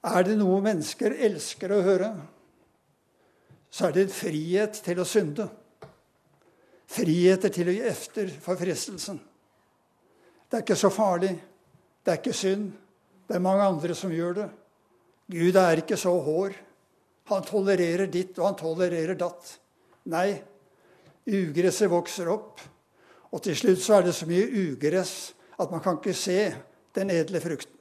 Er 0.08 0.26
det 0.28 0.36
noe 0.40 0.60
mennesker 0.64 1.16
elsker 1.28 1.74
å 1.74 1.80
høre, 1.84 2.12
så 3.78 3.88
er 3.88 3.94
det 3.94 4.08
frihet 4.10 4.80
til 4.82 4.98
å 4.98 5.06
synde. 5.06 5.46
Friheter 6.90 7.52
til 7.54 7.70
å 7.70 7.76
gi 7.76 7.84
efter 7.86 8.32
for 8.42 8.58
fristelsen. 8.58 9.20
Det 10.50 10.58
er 10.58 10.64
ikke 10.66 10.80
så 10.80 10.90
farlig. 10.90 11.36
Det 12.02 12.14
er 12.14 12.18
ikke 12.18 12.34
synd. 12.34 12.72
Det 13.28 13.36
er 13.38 13.44
mange 13.44 13.68
andre 13.68 13.94
som 14.00 14.14
gjør 14.14 14.40
det. 14.40 14.48
Gud 15.30 15.60
er 15.62 15.84
ikke 15.84 16.00
så 16.00 16.16
hår. 16.26 16.56
Han 17.30 17.46
tolererer 17.46 18.10
ditt, 18.10 18.34
og 18.40 18.48
han 18.48 18.58
tolererer 18.58 19.20
datt. 19.20 19.52
Nei, 20.10 20.40
Ugresset 21.28 21.92
vokser 21.92 22.30
opp, 22.32 22.62
og 23.36 23.42
til 23.44 23.56
slutt 23.60 23.82
så 23.84 23.98
er 23.98 24.06
det 24.08 24.14
så 24.16 24.26
mye 24.30 24.48
ugress 24.48 25.34
at 25.60 25.72
man 25.74 25.82
kan 25.84 25.98
ikke 26.00 26.16
se 26.16 26.40
den 26.96 27.12
edle 27.12 27.42
frukten. 27.44 27.76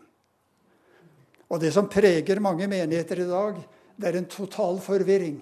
Og 1.47 1.61
det 1.63 1.71
som 1.71 1.87
preger 1.87 2.43
mange 2.43 2.67
menigheter 2.67 3.23
i 3.23 3.29
dag, 3.31 3.61
det 3.95 4.09
er 4.11 4.19
en 4.19 4.27
total 4.27 4.81
forvirring. 4.83 5.39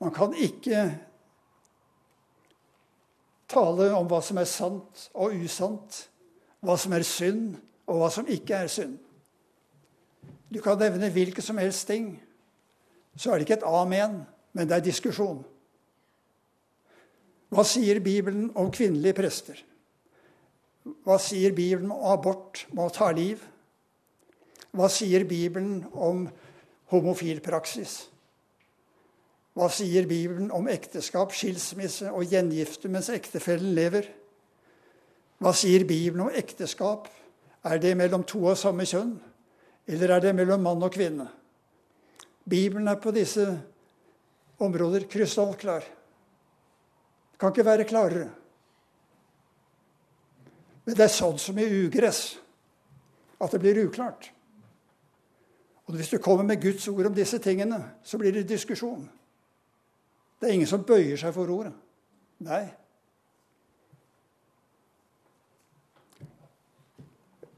Man 0.00 0.14
kan 0.16 0.32
ikke 0.32 0.84
tale 3.50 3.90
om 3.96 4.08
hva 4.08 4.20
som 4.24 4.38
er 4.40 4.48
sant 4.48 5.06
og 5.12 5.34
usant, 5.36 6.04
hva 6.64 6.76
som 6.80 6.94
er 6.96 7.04
synd, 7.06 7.58
og 7.90 8.00
hva 8.00 8.10
som 8.14 8.28
ikke 8.30 8.62
er 8.64 8.70
synd. 8.70 8.98
Du 10.50 10.60
kan 10.62 10.78
nevne 10.80 11.10
hvilke 11.12 11.42
som 11.42 11.58
helst 11.60 11.86
ting. 11.90 12.14
Så 13.16 13.30
er 13.30 13.38
det 13.38 13.46
ikke 13.46 13.58
et 13.60 13.66
amen, 13.66 14.22
men 14.52 14.68
det 14.68 14.78
er 14.78 14.86
diskusjon. 14.86 15.42
Hva 17.50 17.64
sier 17.66 17.98
Bibelen 18.02 18.50
om 18.58 18.70
kvinnelige 18.70 19.16
prester? 19.18 19.58
Hva 21.04 21.18
sier 21.20 21.52
Bibelen 21.54 21.90
om 21.92 22.06
abort 22.12 22.64
med 22.70 22.86
å 22.86 22.94
ta 22.94 23.10
liv? 23.14 23.42
Hva 24.70 24.86
sier 24.92 25.26
Bibelen 25.28 25.82
om 25.92 26.28
homofil 26.92 27.42
praksis? 27.42 28.04
Hva 29.60 29.66
sier 29.68 30.06
Bibelen 30.08 30.46
om 30.56 30.70
ekteskap, 30.72 31.34
skilsmisse 31.36 32.08
og 32.16 32.30
gjengifte 32.32 32.88
mens 32.88 33.10
ektefellen 33.12 33.74
lever? 33.76 34.06
Hva 35.36 35.52
sier 35.52 35.84
Bibelen 35.84 36.22
om 36.24 36.32
ekteskap? 36.32 37.10
Er 37.68 37.76
det 37.82 37.90
mellom 38.00 38.24
to 38.24 38.40
av 38.48 38.56
samme 38.56 38.86
kjønn, 38.88 39.18
eller 39.84 40.14
er 40.14 40.24
det 40.24 40.32
mellom 40.38 40.64
mann 40.64 40.80
og 40.80 40.94
kvinne? 40.96 41.28
Bibelen 42.48 42.88
er 42.88 42.96
på 43.04 43.12
disse 43.12 43.44
områder 44.64 45.04
krystallklar. 45.12 45.84
Kan 47.36 47.52
ikke 47.52 47.68
være 47.68 47.88
klarere. 47.92 48.32
Men 50.88 50.96
det 50.96 51.04
er 51.04 51.16
sånn 51.20 51.36
som 51.36 51.60
i 51.60 51.68
ugress 51.84 52.24
at 53.36 53.52
det 53.52 53.60
blir 53.60 53.84
uklart. 53.84 54.32
Og 55.84 56.00
Hvis 56.00 56.16
du 56.16 56.18
kommer 56.18 56.48
med 56.48 56.62
Guds 56.64 56.88
ord 56.88 57.12
om 57.12 57.14
disse 57.14 57.44
tingene, 57.44 57.84
så 58.00 58.16
blir 58.16 58.32
det 58.32 58.48
diskusjon. 58.48 59.10
Det 60.40 60.48
er 60.48 60.56
ingen 60.56 60.68
som 60.68 60.84
bøyer 60.88 61.20
seg 61.20 61.34
for 61.36 61.52
ordet. 61.52 61.74
Nei. 62.40 62.64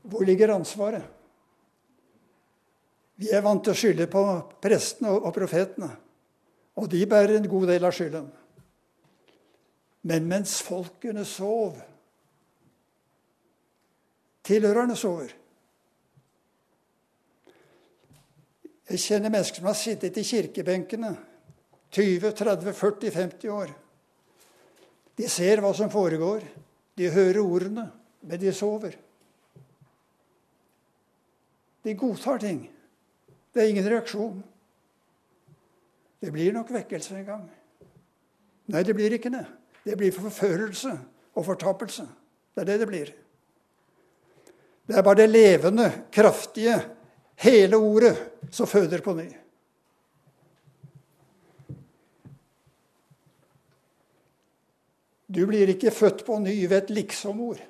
Hvor 0.03 0.27
ligger 0.27 0.57
ansvaret? 0.57 1.05
Vi 3.23 3.31
er 3.31 3.45
vant 3.45 3.63
til 3.63 3.71
å 3.71 3.79
skylde 3.79 4.09
på 4.11 4.23
prestene 4.63 5.13
og 5.15 5.31
profetene. 5.37 5.93
Og 6.83 6.89
de 6.91 7.05
bærer 7.07 7.37
en 7.39 7.47
god 7.49 7.69
del 7.71 7.87
av 7.87 7.95
skylden. 7.95 8.27
Men 10.03 10.27
mens 10.27 10.59
folkene 10.67 11.25
sov 11.29 11.79
Tilhørerne 14.43 14.97
sover. 14.99 15.31
Jeg 18.91 18.99
kjenner 18.99 19.31
mennesker 19.31 19.61
som 19.61 19.69
har 19.71 19.77
sittet 19.79 20.17
i 20.19 20.25
kirkebenkene 20.27 21.13
20, 21.93 22.33
30, 22.33 22.73
40, 22.73 23.11
50 23.11 23.49
år. 23.53 23.73
De 25.17 25.29
ser 25.29 25.61
hva 25.61 25.75
som 25.77 25.91
foregår. 25.93 26.45
De 26.97 27.11
hører 27.13 27.41
ordene, 27.43 27.87
men 28.25 28.41
de 28.41 28.53
sover. 28.57 28.97
De 31.83 31.95
godtar 31.99 32.41
ting. 32.41 32.63
Det 33.53 33.63
er 33.63 33.73
ingen 33.73 33.89
reaksjon. 33.93 34.41
Det 36.23 36.31
blir 36.33 36.55
nok 36.55 36.71
vekkelse 36.73 37.19
en 37.19 37.27
gang. 37.27 37.45
Nei, 38.73 38.85
det 38.87 38.95
blir 38.97 39.19
ikke 39.19 39.33
det. 39.35 39.45
Det 39.83 39.99
blir 39.99 40.15
forførelse 40.15 40.95
og 41.35 41.45
fortapelse. 41.45 42.07
Det 42.55 42.63
er 42.63 42.71
det 42.71 42.79
det 42.81 42.89
blir. 42.89 43.13
Det 44.87 44.97
er 44.97 45.05
bare 45.05 45.23
det 45.23 45.31
levende, 45.31 45.91
kraftige, 46.15 46.79
hele 47.43 47.77
ordet 47.77 48.15
som 48.51 48.71
føder 48.71 49.03
på 49.05 49.15
ny. 49.19 49.29
Du 55.33 55.45
blir 55.49 55.71
ikke 55.73 55.93
født 55.95 56.27
på 56.27 56.37
ny 56.43 56.55
ved 56.67 56.77
et 56.83 56.91
liksom-ord. 56.93 57.61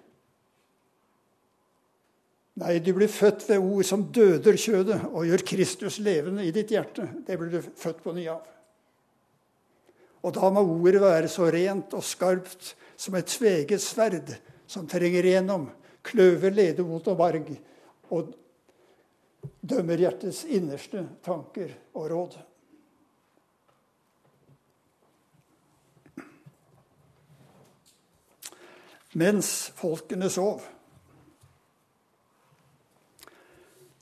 Nei, 2.61 2.77
du 2.85 2.91
blir 2.93 3.09
født 3.09 3.47
ved 3.49 3.63
ord 3.63 3.87
som 3.89 4.03
døder 4.13 4.59
kjødet 4.61 4.99
og 5.09 5.25
gjør 5.29 5.45
Kristus 5.49 5.97
levende 6.05 6.45
i 6.45 6.53
ditt 6.53 6.75
hjerte. 6.75 7.07
Det 7.25 7.39
blir 7.41 7.55
du 7.55 7.61
født 7.63 8.03
på 8.05 8.13
ny 8.17 8.27
av. 8.33 8.43
Og 10.23 10.35
da 10.37 10.51
må 10.55 10.63
ordet 10.67 11.01
være 11.03 11.31
så 11.33 11.49
rent 11.51 11.95
og 11.97 12.05
skarpt 12.07 12.75
som 13.01 13.17
et 13.19 13.31
tveget 13.31 13.83
sverd 13.83 14.35
som 14.71 14.87
trenger 14.91 15.27
igjennom, 15.27 15.67
kløver 16.05 16.55
ledemot 16.55 17.09
og 17.11 17.19
marg 17.19 17.51
og 18.13 18.35
dømmer 19.63 20.03
hjertets 20.03 20.45
innerste 20.51 21.07
tanker 21.25 21.73
og 21.97 22.11
råd. 22.13 22.37
Mens 29.19 29.73
folkene 29.77 30.31
sov. 30.33 30.63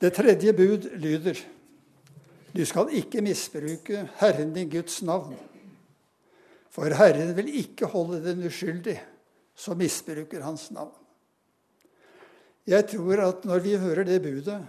Det 0.01 0.13
tredje 0.15 0.53
bud 0.57 0.87
lyder 0.97 1.41
du 2.51 2.65
skal 2.67 2.89
ikke 2.99 3.21
misbruke 3.23 4.01
Herren 4.19 4.49
din 4.53 4.69
Guds 4.69 4.97
navn. 5.07 5.37
For 6.71 6.91
Herren 6.95 7.31
vil 7.37 7.47
ikke 7.61 7.87
holde 7.91 8.19
den 8.25 8.43
uskyldig 8.47 8.97
som 9.55 9.79
misbruker 9.79 10.43
hans 10.43 10.67
navn. 10.71 10.91
Jeg 12.67 12.87
tror 12.91 13.23
at 13.23 13.45
når 13.47 13.63
vi 13.63 13.77
hører 13.79 14.03
det 14.03 14.19
budet, 14.21 14.59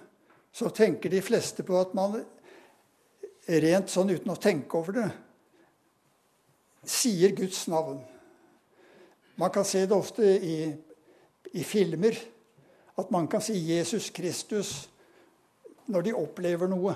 så 0.52 0.70
tenker 0.70 1.10
de 1.10 1.22
fleste 1.22 1.66
på 1.66 1.74
at 1.80 1.94
man 1.94 2.20
rent 3.48 3.90
sånn 3.90 4.14
uten 4.14 4.30
å 4.30 4.38
tenke 4.38 4.78
over 4.78 4.98
det 5.00 5.10
sier 6.82 7.34
Guds 7.36 7.66
navn. 7.70 8.00
Man 9.40 9.52
kan 9.54 9.64
se 9.64 9.84
det 9.86 9.96
ofte 9.96 10.26
i, 10.44 10.56
i 11.52 11.64
filmer, 11.64 12.16
at 12.98 13.10
man 13.10 13.28
kan 13.28 13.40
si 13.40 13.56
Jesus 13.56 14.10
Kristus 14.10 14.74
når 15.86 16.08
de 16.08 16.14
opplever 16.16 16.68
noe. 16.70 16.94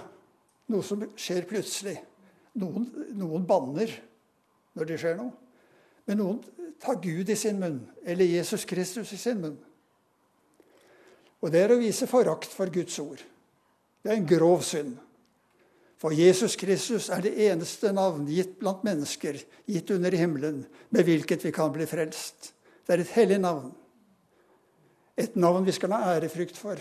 Noe 0.73 0.85
som 0.85 1.03
skjer 1.17 1.47
plutselig. 1.49 1.97
Noen, 2.61 2.89
noen 3.17 3.47
banner 3.47 3.93
når 4.77 4.89
det 4.89 4.99
skjer 5.01 5.17
noe. 5.19 5.33
Men 6.07 6.21
noen 6.21 6.43
tar 6.83 7.01
Gud 7.03 7.31
i 7.33 7.39
sin 7.39 7.59
munn, 7.61 7.81
eller 8.05 8.29
Jesus 8.29 8.67
Kristus 8.69 9.13
i 9.13 9.19
sin 9.21 9.41
munn. 9.43 9.57
Og 11.43 11.53
det 11.53 11.63
er 11.63 11.75
å 11.75 11.81
vise 11.81 12.09
forakt 12.11 12.51
for 12.53 12.71
Guds 12.73 12.99
ord. 13.03 13.21
Det 14.03 14.13
er 14.13 14.21
en 14.21 14.29
grov 14.29 14.63
synd. 14.67 14.95
For 15.97 16.13
Jesus 16.13 16.59
Kristus 16.61 17.09
er 17.09 17.25
det 17.25 17.33
eneste 17.47 17.93
navn 17.97 18.27
gitt 18.29 18.59
blant 18.61 18.85
mennesker, 18.85 19.39
gitt 19.65 19.91
under 19.95 20.13
himmelen, 20.13 20.67
med 20.93 21.09
hvilket 21.09 21.47
vi 21.47 21.55
kan 21.57 21.73
bli 21.73 21.87
frelst. 21.89 22.53
Det 22.85 22.95
er 22.95 23.05
et 23.05 23.15
hellig 23.17 23.41
navn. 23.41 23.73
Et 25.17 25.37
navn 25.41 25.65
vi 25.65 25.73
skal 25.73 25.97
ha 25.97 26.15
ærefrykt 26.19 26.61
for. 26.61 26.81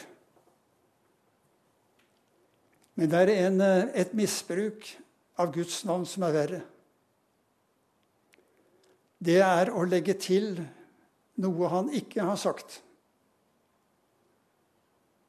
Men 2.96 3.12
det 3.12 3.24
er 3.24 3.48
en, 3.48 3.62
et 3.96 4.14
misbruk 4.16 4.88
av 5.40 5.54
Guds 5.56 5.84
navn 5.88 6.04
som 6.08 6.28
er 6.28 6.36
verre 6.36 6.64
det 9.26 9.40
er 9.42 9.72
å 9.74 9.86
legge 9.88 10.16
til 10.20 10.60
noe 11.42 11.70
han 11.72 11.92
ikke 11.96 12.26
har 12.26 12.38
sagt. 12.40 12.82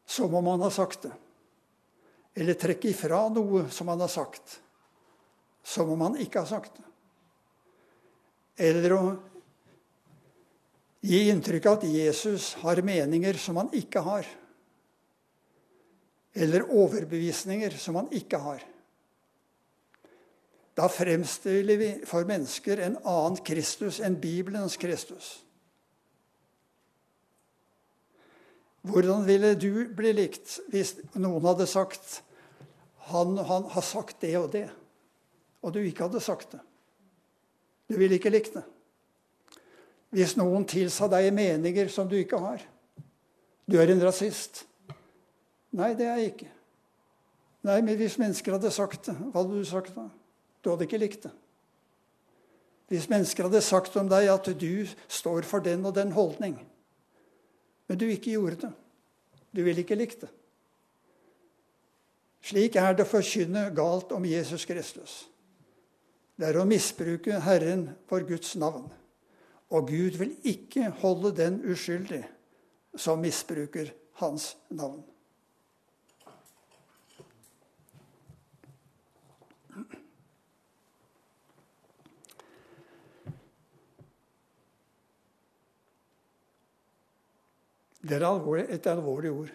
Som 0.07 0.35
om 0.39 0.53
han 0.53 0.63
har 0.63 0.75
sagt 0.75 1.07
det. 1.07 1.15
Eller 2.37 2.59
trekke 2.61 2.91
ifra 2.93 3.23
noe 3.33 3.65
som 3.73 3.89
han 3.89 4.03
har 4.05 4.13
sagt. 4.13 4.59
Som 5.65 5.95
om 5.95 6.05
han 6.05 6.19
ikke 6.21 6.43
har 6.43 6.51
sagt 6.51 6.77
det. 6.77 6.85
Eller 8.69 8.93
å 8.97 9.03
gi 11.07 11.27
inntrykk 11.31 11.69
av 11.69 11.79
at 11.79 11.89
Jesus 11.89 12.53
har 12.63 12.81
meninger 12.85 13.41
som 13.41 13.59
han 13.61 13.73
ikke 13.77 14.03
har. 14.05 14.29
Eller 16.37 16.69
overbevisninger 16.69 17.77
som 17.81 18.01
han 18.01 18.13
ikke 18.13 18.41
har. 18.41 18.65
Da 20.77 20.91
fremstiller 20.93 21.81
vi 21.81 21.91
for 22.05 22.29
mennesker 22.29 22.83
en 22.85 22.99
annen 23.01 23.41
Kristus 23.45 24.03
enn 24.05 24.19
Bibelens 24.21 24.77
Kristus. 24.77 25.39
Hvordan 28.87 29.25
ville 29.27 29.55
du 29.59 29.87
bli 29.97 30.13
likt 30.15 30.61
hvis 30.71 30.95
noen 31.19 31.45
hadde 31.47 31.67
sagt 31.67 32.21
han, 33.11 33.37
han 33.39 33.69
har 33.73 33.85
sagt 33.87 34.21
det 34.23 34.33
og 34.39 34.51
det, 34.55 34.67
og 35.63 35.75
du 35.75 35.81
ikke 35.83 36.07
hadde 36.07 36.23
sagt 36.23 36.55
det? 36.55 36.63
Du 37.87 37.97
ville 37.99 38.19
ikke 38.19 38.33
likt 38.35 38.57
det. 38.59 38.65
Hvis 40.15 40.37
noen 40.39 40.67
tilsa 40.69 41.09
deg 41.11 41.33
meninger 41.35 41.91
som 41.93 42.09
du 42.11 42.17
ikke 42.19 42.39
har. 42.43 42.63
Du 43.67 43.77
er 43.79 43.91
en 43.91 44.03
rasist. 44.03 44.65
Nei, 45.77 45.93
det 45.99 46.07
er 46.07 46.21
jeg 46.21 46.33
ikke. 46.35 46.51
Nei, 47.67 47.81
men 47.83 47.99
hvis 47.99 48.19
mennesker 48.23 48.55
hadde 48.55 48.71
sagt 48.75 49.11
det, 49.11 49.17
hva 49.19 49.43
hadde 49.43 49.59
du 49.59 49.67
sagt 49.67 49.97
da? 49.99 50.07
Du 50.63 50.71
hadde 50.71 50.87
ikke 50.87 51.03
likt 51.03 51.27
det. 51.27 51.35
Hvis 52.91 53.09
mennesker 53.11 53.49
hadde 53.49 53.63
sagt 53.67 53.97
om 53.99 54.07
deg 54.11 54.29
at 54.31 54.49
du 54.61 54.87
står 55.11 55.47
for 55.47 55.63
den 55.63 55.83
og 55.89 55.97
den 55.97 56.15
holdning, 56.15 56.61
men 57.87 57.99
du 57.99 58.07
ikke 58.09 58.35
gjorde 58.35 58.67
det, 58.67 58.73
du 59.55 59.63
ville 59.65 59.83
ikke 59.85 59.99
likt 59.99 60.27
det. 60.27 60.33
Slik 62.47 62.77
er 62.79 62.95
det 62.95 63.07
å 63.07 63.11
forkynne 63.11 63.65
galt 63.75 64.13
om 64.15 64.27
Jesus 64.29 64.67
Kristus. 64.69 65.25
Det 66.37 66.51
er 66.51 66.59
å 66.61 66.69
misbruke 66.69 67.41
Herren 67.43 67.89
for 68.07 68.23
Guds 68.29 68.53
navn. 68.61 68.87
Og 69.75 69.89
Gud 69.91 70.19
vil 70.21 70.37
ikke 70.47 70.93
holde 71.01 71.33
den 71.35 71.59
uskyldig 71.67 72.23
som 72.95 73.23
misbruker 73.25 73.91
hans 74.21 74.53
navn. 74.71 75.03
Det 88.07 88.21
er 88.21 88.27
alvorlig, 88.29 88.67
et 88.71 88.87
alvorlig 88.87 89.31
ord. 89.35 89.55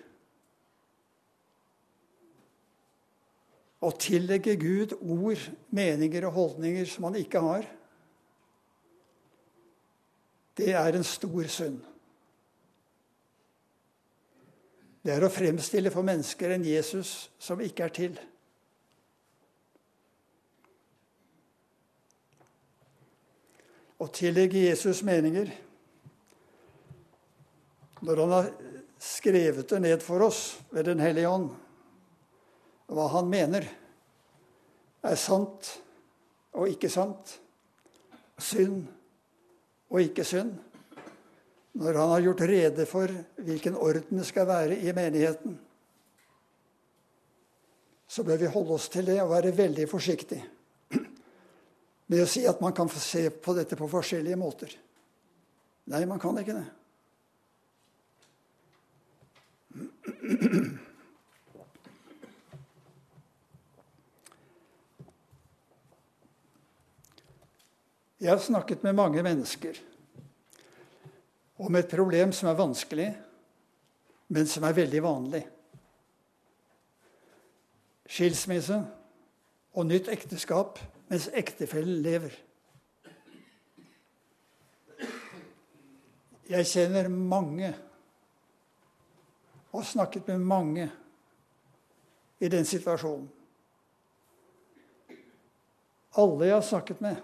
Å 3.82 3.92
tillegge 3.98 4.58
Gud 4.60 4.98
ord, 5.00 5.46
meninger 5.74 6.28
og 6.28 6.36
holdninger 6.36 6.90
som 6.90 7.08
han 7.08 7.16
ikke 7.22 7.42
har, 7.46 7.70
det 10.60 10.74
er 10.76 10.98
en 10.98 11.08
stor 11.08 11.48
synd. 11.50 11.80
Det 15.02 15.16
er 15.16 15.24
å 15.26 15.32
fremstille 15.34 15.90
for 15.94 16.06
mennesker 16.06 16.52
en 16.54 16.68
Jesus 16.68 17.32
som 17.42 17.64
ikke 17.64 17.88
er 17.88 17.96
til. 17.96 18.20
Å 24.02 24.12
tillegge 24.14 24.68
Jesus 24.68 25.02
meninger 25.08 25.50
når 28.02 28.22
han 28.24 28.34
har 28.36 28.50
skrevet 29.02 29.70
det 29.70 29.80
ned 29.82 30.04
for 30.06 30.22
oss 30.26 30.60
ved 30.70 30.86
Den 30.86 31.02
hellige 31.02 31.30
ånd, 31.30 31.50
hva 32.92 33.08
han 33.14 33.30
mener 33.32 33.68
er 35.02 35.18
sant 35.18 35.70
og 36.58 36.68
ikke 36.70 36.90
sant, 36.92 37.38
synd 38.42 38.84
og 39.92 40.02
ikke 40.04 40.26
synd, 40.28 40.54
når 41.80 42.00
han 42.02 42.10
har 42.12 42.26
gjort 42.26 42.48
rede 42.52 42.86
for 42.90 43.12
hvilken 43.40 43.78
orden 43.80 44.20
det 44.20 44.28
skal 44.28 44.50
være 44.50 44.80
i 44.82 44.92
menigheten, 44.96 45.56
så 48.12 48.26
bør 48.28 48.42
vi 48.42 48.52
holde 48.52 48.76
oss 48.76 48.90
til 48.92 49.08
det 49.08 49.22
og 49.24 49.32
være 49.32 49.56
veldig 49.56 49.88
forsiktige 49.88 50.44
med 52.12 52.26
å 52.26 52.28
si 52.28 52.44
at 52.48 52.60
man 52.60 52.76
kan 52.76 52.90
se 52.92 53.30
på 53.32 53.54
dette 53.56 53.78
på 53.80 53.88
forskjellige 53.88 54.40
måter. 54.40 54.74
Nei, 55.88 56.04
man 56.06 56.20
kan 56.20 56.36
ikke 56.42 56.58
det. 56.58 56.66
Jeg 68.22 68.30
har 68.30 68.38
snakket 68.38 68.84
med 68.84 68.94
mange 68.94 69.24
mennesker 69.24 69.80
om 71.62 71.76
et 71.76 71.90
problem 71.90 72.32
som 72.34 72.50
er 72.52 72.58
vanskelig, 72.58 73.08
men 74.30 74.48
som 74.48 74.64
er 74.64 74.78
veldig 74.78 75.02
vanlig. 75.04 75.42
Skilsmisse 78.12 78.78
og 79.74 79.88
nytt 79.88 80.10
ekteskap 80.12 80.80
mens 81.10 81.30
ektefellen 81.34 82.02
lever. 82.04 82.36
Jeg 86.52 86.68
kjenner 86.68 87.08
mange 87.10 87.72
og 89.72 89.86
snakket 89.86 90.28
med 90.28 90.40
mange 90.40 90.88
i 92.40 92.50
den 92.50 92.66
situasjonen. 92.66 93.30
Alle 96.20 96.48
jeg 96.50 96.56
har 96.58 96.66
snakket 96.68 97.02
med, 97.04 97.20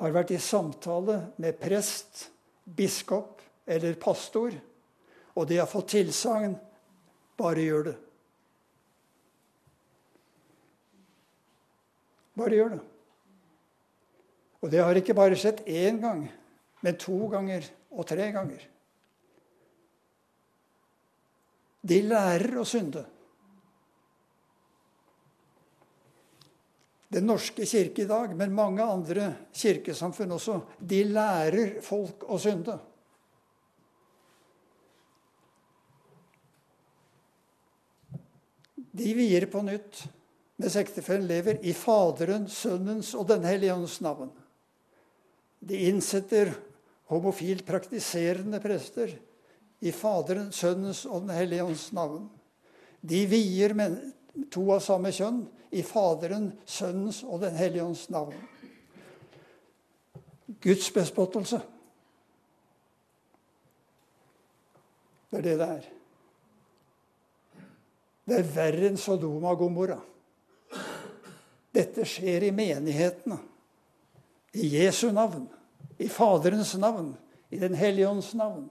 har 0.00 0.12
vært 0.12 0.32
i 0.34 0.40
samtale 0.40 1.16
med 1.40 1.56
prest, 1.60 2.26
biskop 2.64 3.40
eller 3.66 3.96
pastor, 4.00 4.52
og 5.36 5.48
de 5.48 5.60
har 5.60 5.68
fått 5.70 5.94
tilsagn 5.94 6.56
bare 7.40 7.64
gjør 7.64 7.86
det. 7.88 7.96
Bare 12.36 12.56
gjør 12.56 12.74
det. 12.74 12.80
Og 14.60 14.72
det 14.72 14.82
har 14.84 15.00
ikke 15.00 15.16
bare 15.16 15.38
skjedd 15.40 15.62
én 15.64 16.00
gang, 16.02 16.26
men 16.84 17.00
to 17.00 17.16
ganger 17.32 17.64
og 17.90 18.04
tre 18.08 18.28
ganger. 18.34 18.60
De 21.80 22.02
lærer 22.04 22.58
å 22.60 22.66
synde. 22.68 23.06
Den 27.10 27.26
norske 27.26 27.66
kirke 27.66 28.04
i 28.04 28.10
dag, 28.10 28.36
men 28.38 28.54
mange 28.54 28.84
andre 28.86 29.32
kirkesamfunn 29.56 30.36
også, 30.36 30.60
de 30.78 31.00
lærer 31.10 31.80
folk 31.82 32.22
å 32.30 32.38
synde. 32.38 32.76
De 38.90 39.12
vier 39.16 39.46
på 39.50 39.62
nytt 39.66 40.04
mens 40.60 40.76
ektefellen 40.76 41.24
lever, 41.24 41.56
i 41.64 41.72
Faderen, 41.72 42.44
Sønnens 42.52 43.14
og 43.16 43.24
Den 43.30 43.46
hellige 43.48 43.72
ånds 43.72 43.96
navn. 44.04 44.28
De 45.60 45.78
innsetter 45.88 46.52
homofilt 47.08 47.64
praktiserende 47.66 48.60
prester 48.60 49.14
i 49.80 49.92
Faderens, 49.92 50.56
Sønnens 50.60 51.04
og 51.06 51.24
Den 51.24 51.34
hellige 51.36 51.64
ånds 51.64 51.92
navn. 51.96 52.28
De 53.00 53.24
vier 53.26 53.74
to 54.52 54.66
av 54.74 54.82
samme 54.84 55.12
kjønn 55.14 55.42
i 55.72 55.82
Faderen, 55.86 56.50
Sønnens 56.68 57.22
og 57.24 57.40
Den 57.44 57.56
hellige 57.56 57.84
ånds 57.84 58.08
navn. 58.12 58.34
Guds 60.60 60.90
bespottelse. 60.92 61.60
Det 65.30 65.38
er 65.38 65.46
det 65.46 65.58
det 65.60 65.68
er. 65.68 65.88
Det 68.30 68.38
er 68.38 68.50
verre 68.54 68.90
enn 68.90 68.98
Sodoma 69.00 69.54
og 69.54 69.62
Gomorra. 69.62 69.96
Dette 71.70 72.04
skjer 72.06 72.48
i 72.48 72.52
menighetene. 72.54 73.38
I 74.58 74.66
Jesu 74.74 75.12
navn, 75.14 75.46
i 76.02 76.08
Faderens 76.10 76.74
navn, 76.74 77.12
i 77.50 77.58
Den 77.58 77.74
hellige 77.78 78.08
ånds 78.10 78.32
navn. 78.34 78.66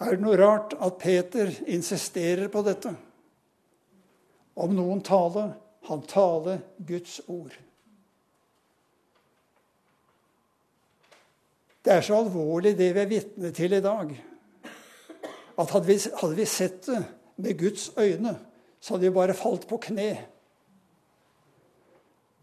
Er 0.00 0.16
det 0.16 0.24
noe 0.24 0.36
rart 0.40 0.72
at 0.80 0.96
Peter 1.00 1.50
insisterer 1.68 2.48
på 2.48 2.62
dette? 2.64 2.94
Om 4.56 4.72
noen 4.76 5.02
tale, 5.04 5.50
han 5.88 6.04
taler 6.08 6.62
Guds 6.88 7.18
ord. 7.28 7.52
Det 11.84 11.92
er 11.92 12.04
så 12.04 12.18
alvorlig, 12.20 12.74
det 12.78 12.90
vi 12.96 13.02
er 13.02 13.10
vitne 13.10 13.52
til 13.56 13.76
i 13.76 13.84
dag, 13.84 14.12
at 15.60 15.72
hadde 15.74 15.86
vi, 15.88 15.96
hadde 15.96 16.36
vi 16.36 16.48
sett 16.48 16.82
det 16.88 17.00
med 17.40 17.58
Guds 17.60 17.90
øyne, 17.96 18.34
så 18.80 18.94
hadde 18.94 19.08
vi 19.08 19.14
bare 19.16 19.36
falt 19.36 19.66
på 19.68 19.80
kne. 19.88 20.10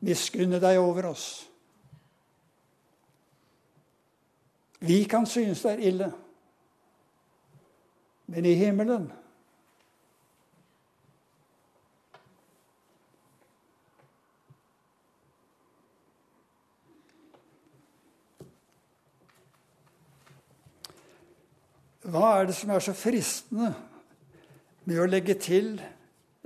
Miskunne 0.06 0.62
deg 0.62 0.78
over 0.82 1.10
oss. 1.10 1.28
Vi 4.86 5.04
kan 5.10 5.26
synes 5.26 5.63
det 5.65 5.72
er 5.74 5.86
ille, 5.89 6.12
men 8.27 8.45
i 8.45 8.57
himmelen 8.59 9.07
Hva 22.07 22.27
er 22.37 22.45
det 22.47 22.55
som 22.55 22.69
er 22.71 22.83
så 22.83 22.93
fristende 22.95 23.73
med 24.87 24.99
å 25.03 25.07
legge 25.11 25.33
til 25.43 25.73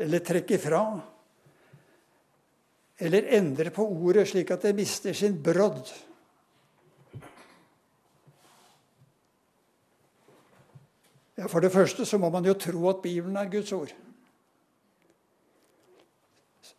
eller 0.01 0.23
trekke 0.25 0.57
fra? 0.57 0.79
Eller 2.97 3.27
endre 3.37 3.69
på 3.73 3.85
ordet 3.85 4.25
slik 4.31 4.49
at 4.55 4.65
det 4.65 4.73
mister 4.77 5.13
sin 5.13 5.37
brodd? 5.43 5.85
Ja, 11.41 11.47
For 11.49 11.63
det 11.63 11.71
første 11.73 12.06
så 12.06 12.19
må 12.21 12.30
man 12.30 12.45
jo 12.45 12.54
tro 12.54 12.84
at 12.91 13.01
Bibelen 13.01 13.38
er 13.39 13.49
Guds 13.49 13.71
ord. 13.73 13.89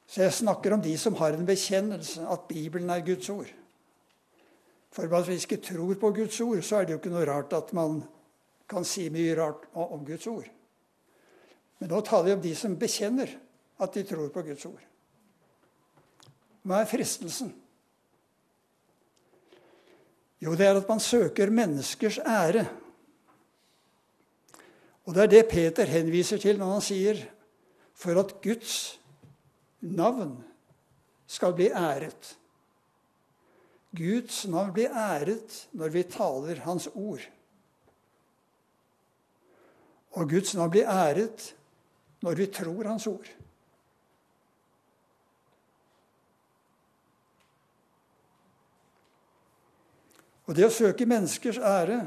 Så 0.07 0.22
jeg 0.22 0.33
snakker 0.37 0.75
om 0.77 0.83
de 0.83 0.92
som 0.98 1.16
har 1.18 1.35
en 1.35 1.46
bekjennelse 1.48 2.22
at 2.31 2.44
Bibelen 2.48 2.90
er 2.90 3.03
Guds 3.03 3.29
ord. 3.33 3.48
For 4.92 5.09
hvis 5.09 5.29
vi 5.29 5.35
ikke 5.40 5.64
tror 5.66 5.94
på 5.98 6.11
Guds 6.14 6.40
ord, 6.40 6.62
så 6.62 6.77
er 6.77 6.85
det 6.85 6.94
jo 6.94 7.01
ikke 7.01 7.11
noe 7.11 7.27
rart 7.27 7.57
at 7.59 7.72
man 7.75 8.05
kan 8.70 8.87
si 8.87 9.09
mye 9.11 9.35
rart 9.35 9.64
om 9.75 10.05
Guds 10.07 10.27
ord. 10.31 10.46
Men 11.81 11.90
nå 11.90 12.01
taler 12.07 12.29
vi 12.29 12.37
om 12.37 12.44
de 12.44 12.53
som 12.55 12.77
bekjenner 12.79 13.33
at 13.83 13.96
de 13.96 14.05
tror 14.07 14.29
på 14.31 14.44
Guds 14.46 14.66
ord. 14.68 14.85
Hva 16.62 16.85
er 16.85 16.92
fristelsen? 16.92 17.51
Jo, 20.42 20.55
det 20.55 20.68
er 20.68 20.79
at 20.79 20.88
man 20.88 21.03
søker 21.03 21.51
menneskers 21.51 22.20
ære. 22.22 22.68
Og 25.12 25.16
det 25.16 25.22
er 25.22 25.29
det 25.29 25.48
Peter 25.51 25.85
henviser 25.85 26.38
til 26.40 26.57
når 26.57 26.70
han 26.72 26.81
sier 26.81 27.18
for 28.01 28.16
at 28.16 28.31
Guds 28.40 28.77
navn 29.85 30.38
skal 31.29 31.53
bli 31.53 31.66
æret. 31.68 32.31
Guds 33.92 34.46
navn 34.48 34.72
blir 34.72 34.88
æret 34.88 35.59
når 35.77 35.92
vi 35.92 36.03
taler 36.09 36.62
Hans 36.64 36.88
ord. 36.94 37.27
Og 40.16 40.33
Guds 40.33 40.55
navn 40.57 40.72
blir 40.72 40.88
æret 40.88 41.44
når 42.25 42.40
vi 42.40 42.48
tror 42.48 42.88
Hans 42.88 43.07
ord. 43.07 43.29
Og 50.48 50.57
Det 50.57 50.64
å 50.64 50.72
søke 50.72 51.05
menneskers 51.05 51.61
ære 51.61 52.01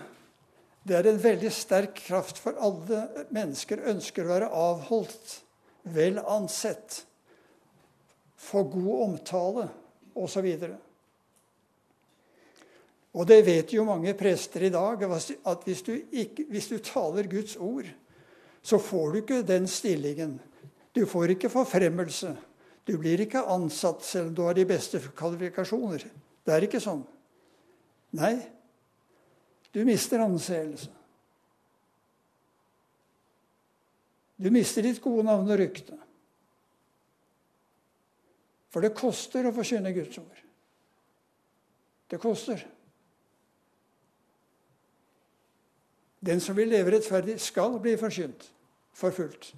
det 0.85 0.97
er 0.99 1.07
en 1.09 1.21
veldig 1.21 1.49
sterk 1.53 1.97
kraft, 2.05 2.37
for 2.37 2.57
alle 2.61 3.25
mennesker 3.33 3.81
ønsker 3.89 4.25
å 4.25 4.33
være 4.35 4.49
avholdt, 4.53 5.39
vel 5.95 6.19
ansett, 6.21 6.99
få 8.37 8.61
god 8.69 9.01
omtale 9.07 9.67
osv. 10.13 10.47
Og, 13.15 13.23
det 13.25 13.39
vet 13.47 13.73
jo 13.73 13.85
mange 13.87 14.13
prester 14.17 14.67
i 14.67 14.73
dag, 14.73 15.01
at 15.09 15.65
hvis 15.65 15.81
du, 15.87 15.93
ikke, 16.11 16.45
hvis 16.53 16.69
du 16.69 16.77
taler 16.85 17.29
Guds 17.31 17.55
ord, 17.57 17.89
så 18.65 18.77
får 18.81 19.11
du 19.11 19.21
ikke 19.21 19.41
den 19.45 19.65
stillingen. 19.69 20.37
Du 20.93 21.05
får 21.09 21.33
ikke 21.33 21.53
forfremmelse. 21.53 22.35
Du 22.85 22.97
blir 23.01 23.21
ikke 23.25 23.41
ansatt 23.49 24.05
selv 24.05 24.29
om 24.29 24.35
du 24.37 24.43
har 24.45 24.57
de 24.57 24.65
beste 24.69 25.01
kvalifikasjoner. 25.17 26.05
Det 26.45 26.53
er 26.53 26.65
ikke 26.67 26.81
sånn. 26.81 27.01
Nei, 28.15 28.35
du 29.75 29.81
mister 29.85 30.23
anseelse. 30.23 30.87
Du 34.35 34.47
mister 34.51 34.83
ditt 34.83 35.01
gode 35.03 35.23
navn 35.27 35.51
og 35.51 35.59
rykte. 35.59 35.97
For 38.71 38.83
det 38.83 38.95
koster 38.95 39.47
å 39.47 39.53
forkynne 39.55 39.91
Guds 39.95 40.19
ord. 40.19 40.39
Det 42.11 42.19
koster. 42.23 42.63
Den 46.25 46.39
som 46.43 46.55
vil 46.55 46.71
leve 46.71 46.95
rettferdig, 46.95 47.37
skal 47.43 47.75
bli 47.83 47.97
forkynt, 47.99 48.47
forfulgt. 48.95 49.51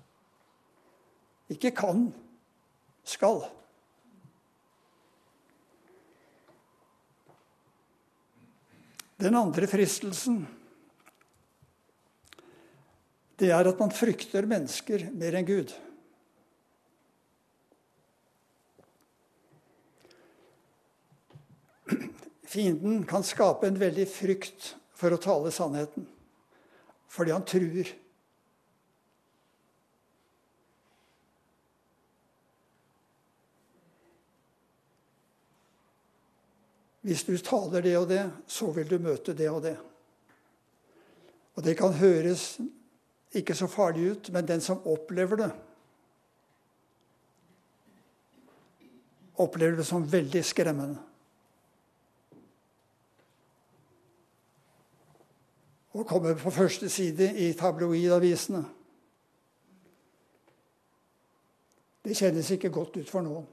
Ikke 1.53 1.71
kan, 1.77 2.09
skal. 3.07 3.45
Den 9.17 9.35
andre 9.35 9.65
fristelsen 9.69 10.43
det 13.37 13.51
er 13.53 13.69
at 13.69 13.81
man 13.81 13.93
frykter 13.93 14.47
mennesker 14.49 15.03
mer 15.13 15.35
enn 15.37 15.45
Gud. 15.45 15.73
Fienden 22.47 23.03
kan 23.05 23.25
skape 23.27 23.69
en 23.69 23.77
veldig 23.77 24.07
frykt 24.09 24.71
for 24.97 25.13
å 25.13 25.21
tale 25.21 25.53
sannheten 25.53 26.07
fordi 27.13 27.33
han 27.33 27.45
truer. 27.47 27.89
Hvis 37.07 37.23
du 37.23 37.37
taler 37.39 37.81
det 37.81 37.93
og 37.97 38.09
det, 38.09 38.25
så 38.51 38.71
vil 38.75 38.89
du 38.89 38.97
møte 38.99 39.35
det 39.37 39.47
og 39.49 39.61
det. 39.63 39.77
Og 41.55 41.63
det 41.63 41.77
kan 41.79 41.95
høres 41.95 42.57
ikke 43.31 43.55
så 43.55 43.69
farlig 43.71 44.11
ut, 44.11 44.29
men 44.35 44.47
den 44.47 44.61
som 44.61 44.83
opplever 44.87 45.39
det 45.39 45.51
opplever 49.37 49.77
det 49.77 49.85
som 49.85 50.11
veldig 50.11 50.45
skremmende. 50.45 50.97
Og 55.93 56.07
kommer 56.07 56.35
på 56.37 56.51
første 56.53 56.89
side 56.89 57.31
i 57.37 57.53
tabloidavisene. 57.53 58.63
Det 62.05 62.17
kjennes 62.17 62.51
ikke 62.51 62.69
godt 62.69 62.97
ut 62.97 63.09
for 63.09 63.25
noen. 63.25 63.47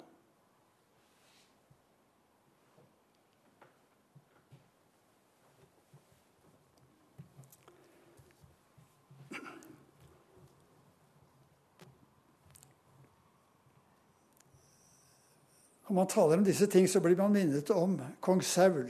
Når 15.95 16.01
man 16.01 16.09
taler 16.11 16.41
om 16.41 16.45
disse 16.45 16.67
ting, 16.67 16.89
så 16.91 16.99
blir 16.99 17.15
man 17.15 17.31
minnet 17.31 17.69
om 17.71 17.93
kong 18.19 18.41
Saul, 18.43 18.89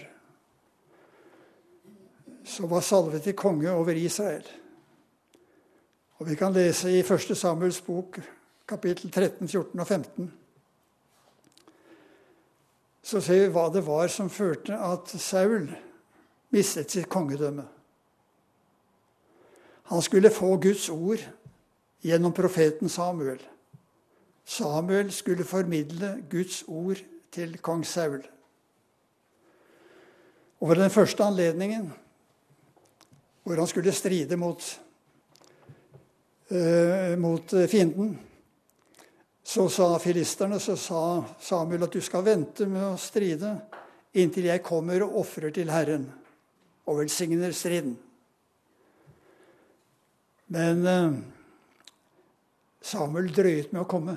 som 2.49 2.71
var 2.71 2.81
salvet 2.81 3.27
til 3.27 3.37
konge 3.37 3.69
over 3.69 3.93
Israel. 3.93 4.47
Og 6.17 6.31
Vi 6.31 6.39
kan 6.41 6.57
lese 6.57 6.89
i 6.89 7.03
1. 7.05 7.37
Samuels 7.37 7.83
bok, 7.85 8.17
kapittel 8.65 9.11
13, 9.11 9.49
14 9.49 9.81
og 9.81 9.87
15. 9.87 10.33
Så 13.03 13.21
ser 13.21 13.43
vi 13.43 13.53
hva 13.53 13.69
det 13.69 13.85
var 13.85 14.09
som 14.09 14.33
førte 14.33 14.73
at 14.73 15.13
Saul 15.21 15.69
mistet 16.57 16.91
sitt 16.91 17.13
kongedømme. 17.13 17.69
Han 19.93 20.03
skulle 20.03 20.33
få 20.33 20.57
Guds 20.57 20.89
ord 20.89 21.21
gjennom 22.01 22.33
profeten 22.33 22.89
Samuel. 22.89 23.45
Samuel 24.45 25.13
skulle 25.13 25.45
formidle 25.45 26.25
Guds 26.31 26.63
ord 26.69 27.01
til 27.33 27.59
kong 27.59 27.87
Saul. 27.87 28.23
Og 30.61 30.69
ved 30.69 30.77
den 30.77 30.91
første 30.91 31.25
anledningen, 31.25 31.93
hvor 33.43 33.55
han 33.55 33.67
skulle 33.67 33.93
stride 33.93 34.37
mot, 34.37 34.81
uh, 36.51 37.19
mot 37.19 37.55
fienden, 37.69 38.19
så 39.45 39.69
sa 39.69 39.99
filisterne, 39.99 40.61
så 40.61 40.77
sa 40.77 41.01
Samuel 41.41 41.85
at 41.85 41.93
du 41.93 42.01
skal 42.01 42.25
vente 42.25 42.67
med 42.67 42.85
å 42.95 43.01
stride 43.01 43.59
inntil 44.17 44.49
jeg 44.49 44.63
kommer 44.65 45.05
og 45.05 45.19
ofrer 45.25 45.53
til 45.53 45.73
Herren 45.73 46.07
og 46.87 47.03
velsigner 47.03 47.53
striden. 47.53 47.99
Men 50.55 50.87
uh, 50.87 51.19
Samuel 52.85 53.29
drøyet 53.35 53.73
med 53.73 53.83
å 53.85 53.89
komme. 53.89 54.17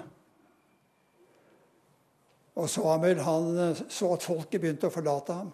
Og 2.57 2.69
Samuel 2.69 3.21
han 3.21 3.57
eh, 3.61 3.81
så 3.89 4.11
at 4.15 4.25
folket 4.25 4.61
begynte 4.61 4.89
å 4.89 4.93
forlate 4.93 5.35
ham. 5.37 5.51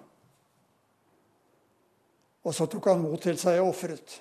Og 2.44 2.56
så 2.56 2.68
tok 2.68 2.88
han 2.92 3.04
mot 3.04 3.20
til 3.24 3.38
seg 3.40 3.60
og 3.62 3.74
ofret. 3.74 4.20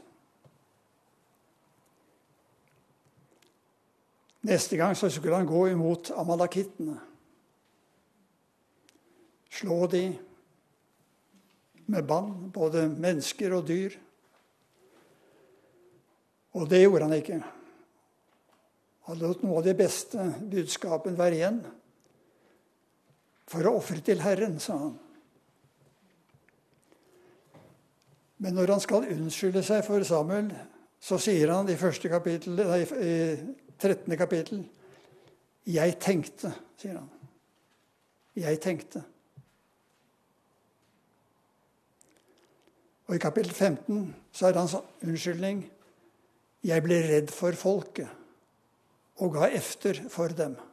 Neste 4.46 4.78
gang 4.78 4.96
så 4.98 5.10
skulle 5.10 5.38
han 5.38 5.46
gå 5.46 5.68
imot 5.70 6.10
amalakittene. 6.18 6.96
Slå 9.52 9.84
de 9.90 10.06
med 11.92 12.06
bann, 12.08 12.32
både 12.54 12.88
mennesker 12.90 13.54
og 13.54 13.66
dyr. 13.68 13.94
Og 16.58 16.66
det 16.70 16.82
gjorde 16.82 17.06
han 17.06 17.14
ikke. 17.18 17.38
Han 19.06 19.22
lot 19.22 19.42
noe 19.44 19.60
av 19.60 19.66
det 19.66 19.76
beste 19.78 20.26
budskapen 20.50 21.18
være 21.18 21.38
igjen 21.38 21.62
for 23.50 23.66
å 23.66 23.76
ofre 23.78 24.00
til 24.04 24.22
Herren, 24.22 24.58
sa 24.62 24.76
han. 24.78 24.98
Men 28.42 28.56
når 28.58 28.74
han 28.74 28.82
skal 28.82 29.06
unnskylde 29.12 29.62
seg 29.62 29.84
for 29.86 30.02
Samuel, 30.06 30.50
så 31.02 31.18
sier 31.18 31.50
han 31.50 31.68
i, 31.70 31.76
kapittel, 31.76 32.58
nei, 32.58 32.82
i 32.82 33.14
13. 33.78 34.16
kapittel 34.18 34.64
'Jeg 35.66 35.98
tenkte', 36.02 36.50
sier 36.76 36.98
han. 36.98 37.10
Jeg 38.34 38.60
tenkte. 38.60 39.02
Og 43.06 43.14
i 43.14 43.18
kapittel 43.18 43.52
15 43.52 44.14
så 44.32 44.46
er 44.46 44.58
hans 44.58 44.76
unnskyldning 45.02 45.70
'Jeg 46.64 46.82
ble 46.82 46.98
redd 47.02 47.30
for 47.30 47.52
folket 47.52 48.08
og 49.16 49.34
ga 49.34 49.50
efter 49.50 50.08
for 50.08 50.28
dem'. 50.28 50.71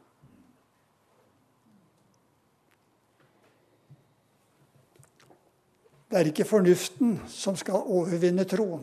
Det 6.10 6.18
er 6.18 6.26
ikke 6.26 6.48
fornuften 6.48 7.20
som 7.30 7.54
skal 7.58 7.86
overvinne 7.86 8.42
troen, 8.50 8.82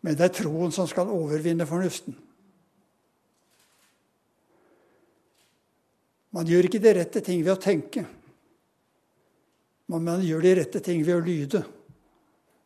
men 0.00 0.16
det 0.16 0.28
er 0.28 0.36
troen 0.38 0.70
som 0.72 0.86
skal 0.88 1.10
overvinne 1.10 1.66
fornuften. 1.66 2.14
Man 6.30 6.46
gjør 6.46 6.68
ikke 6.68 6.82
de 6.82 6.92
rette 6.94 7.22
ting 7.26 7.42
ved 7.42 7.56
å 7.56 7.60
tenke, 7.60 8.04
men 9.90 10.06
man 10.06 10.22
gjør 10.22 10.46
de 10.46 10.54
rette 10.60 10.82
ting 10.86 11.02
ved 11.02 11.18
å 11.18 11.24
lyde 11.26 11.64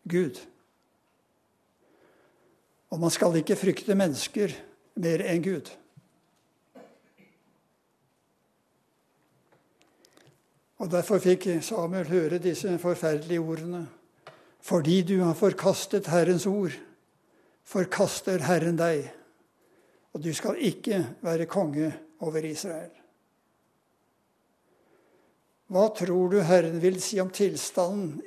Gud. 0.05 0.37
Og 2.92 3.01
man 3.01 3.11
skal 3.11 3.40
ikke 3.40 3.57
frykte 3.57 3.97
mennesker 3.97 4.53
mer 5.01 5.25
enn 5.25 5.40
Gud. 5.42 5.73
Og 10.85 10.90
Derfor 10.92 11.16
fikk 11.16 11.47
Samuel 11.64 12.11
høre 12.12 12.38
disse 12.44 12.75
forferdelige 12.79 13.40
ordene. 13.40 13.87
Fordi 14.61 15.03
du 15.03 15.23
har 15.23 15.33
forkastet 15.35 16.11
Herrens 16.12 16.44
ord, 16.47 16.77
forkaster 17.64 18.44
Herren 18.44 18.77
deg, 18.77 19.07
og 20.12 20.20
du 20.25 20.29
skal 20.37 20.61
ikke 20.61 20.99
være 21.25 21.49
konge 21.49 21.88
over 22.20 22.44
Israel. 22.44 22.92
Hva 25.73 25.88
tror 25.97 26.29
du 26.33 26.38
Herren 26.44 26.77
vil 26.83 27.01
si 27.01 27.20
om 27.20 27.33
tilstanden 27.33 28.20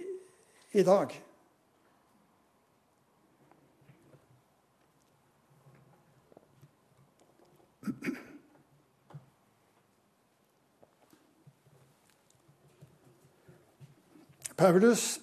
i 0.73 0.85
dag? 0.85 1.13
Paulus 14.57 15.19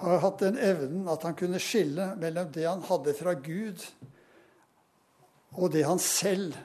har 0.00 0.22
hatt 0.22 0.40
den 0.40 0.56
evnen 0.60 1.08
at 1.12 1.24
han 1.28 1.36
kunne 1.36 1.60
skille 1.60 2.10
mellom 2.20 2.48
det 2.54 2.64
han 2.64 2.84
hadde 2.88 3.12
fra 3.16 3.34
Gud, 3.36 3.82
og 5.56 5.72
det 5.72 5.84
han 5.88 6.00
selv 6.00 6.56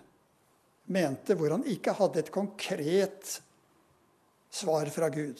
mente, 0.91 1.35
hvor 1.35 1.51
han 1.55 1.67
ikke 1.67 1.95
hadde 1.95 2.23
et 2.23 2.31
konkret 2.31 3.37
svar 4.51 4.87
fra 4.91 5.11
Gud. 5.11 5.39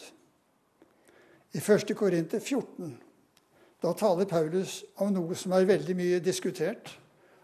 I 1.52 1.60
1. 1.60 1.96
Korinter 2.00 2.40
14 2.40 2.94
da 3.82 3.94
taler 3.98 4.28
Paulus 4.30 4.84
om 5.02 5.10
noe 5.10 5.36
som 5.38 5.56
er 5.58 5.66
veldig 5.66 5.96
mye 5.98 6.20
diskutert, 6.22 6.92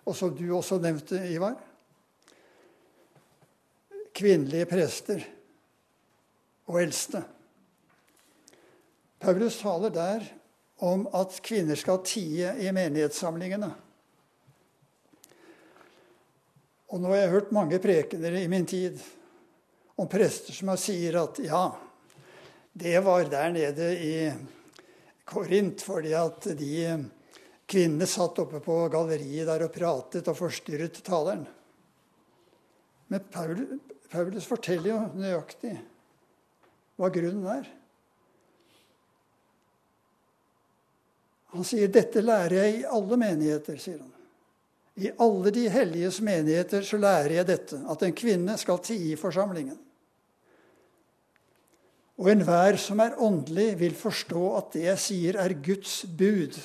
og 0.05 0.13
som 0.15 0.35
du 0.37 0.45
også 0.53 0.77
nevnte, 0.83 1.17
Ivar. 1.33 1.55
Kvinnelige 4.13 4.67
prester 4.69 5.25
og 6.69 6.77
eldste. 6.83 7.23
Paulus 9.19 9.57
taler 9.61 9.93
der 9.93 10.25
om 10.85 11.07
at 11.17 11.39
kvinner 11.41 11.77
skal 11.79 12.03
tie 12.05 12.53
i 12.61 12.71
menighetssamlingene. 12.75 13.69
Og 16.87 17.01
nå 17.01 17.11
har 17.11 17.23
jeg 17.23 17.33
hørt 17.33 17.55
mange 17.55 17.79
prekener 17.83 18.37
i 18.39 18.47
min 18.51 18.67
tid 18.69 19.01
om 19.97 20.07
prester 20.07 20.55
som 20.55 20.71
sier 20.79 21.17
at 21.19 21.41
ja, 21.43 21.65
det 22.77 22.99
var 23.03 23.25
der 23.27 23.51
nede 23.55 23.89
i 23.97 24.13
Korint 25.27 25.81
fordi 25.83 26.13
at 26.15 26.45
de 26.55 26.75
kvinnene 27.67 28.07
satt 28.07 28.39
oppe 28.39 28.61
på 28.63 28.77
galleriet 28.93 29.49
der 29.49 29.65
og 29.65 29.73
pratet 29.75 30.29
og 30.29 30.37
forstyrret 30.37 31.01
taleren. 31.03 31.43
Men 33.11 33.25
Paulus, 33.31 34.47
forteller 34.47 34.93
jo 34.93 35.01
nøyaktig 35.15 35.73
hva 36.97 37.09
grunnen 37.11 37.49
er. 37.51 37.67
Han 41.57 41.65
sier 41.65 41.89
dette 41.89 42.21
lærer 42.21 42.53
jeg 42.59 42.75
i 42.75 42.85
alle 42.85 43.17
menigheter. 43.17 43.79
sier 43.81 43.97
han. 43.97 44.13
I 44.97 45.09
alle 45.21 45.51
de 45.53 45.63
helliges 45.69 46.19
menigheter 46.21 46.85
så 46.85 46.99
lærer 47.01 47.39
jeg 47.39 47.47
dette, 47.49 47.79
at 47.89 48.03
en 48.05 48.13
kvinne 48.17 48.57
skal 48.61 48.81
tie 48.85 49.13
i 49.13 49.17
forsamlingen. 49.17 49.77
Og 52.17 52.29
enhver 52.29 52.77
som 52.81 53.01
er 53.01 53.17
åndelig, 53.21 53.79
vil 53.79 53.97
forstå 53.97 54.43
at 54.57 54.71
det 54.73 54.85
jeg 54.85 55.01
sier, 55.01 55.37
er 55.41 55.53
Guds 55.65 55.99
bud. 56.17 56.57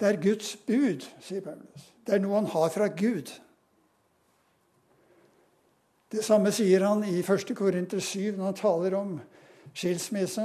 Det 0.00 0.08
er 0.08 0.20
Guds 0.20 0.56
bud, 0.64 1.04
sier 1.20 1.44
Paulus. 1.44 1.92
Det 2.04 2.16
er 2.16 2.24
noe 2.24 2.40
han 2.40 2.52
har 2.56 2.72
fra 2.72 2.88
Gud. 2.88 3.32
Det 6.10 6.24
samme 6.24 6.52
sier 6.56 6.88
han 6.88 7.04
i 7.04 7.20
1. 7.20 7.52
Korinter 7.56 8.00
7 8.00 8.32
når 8.36 8.46
han 8.48 8.60
taler 8.60 8.96
om 8.96 9.18
skilsmisse 9.80 10.44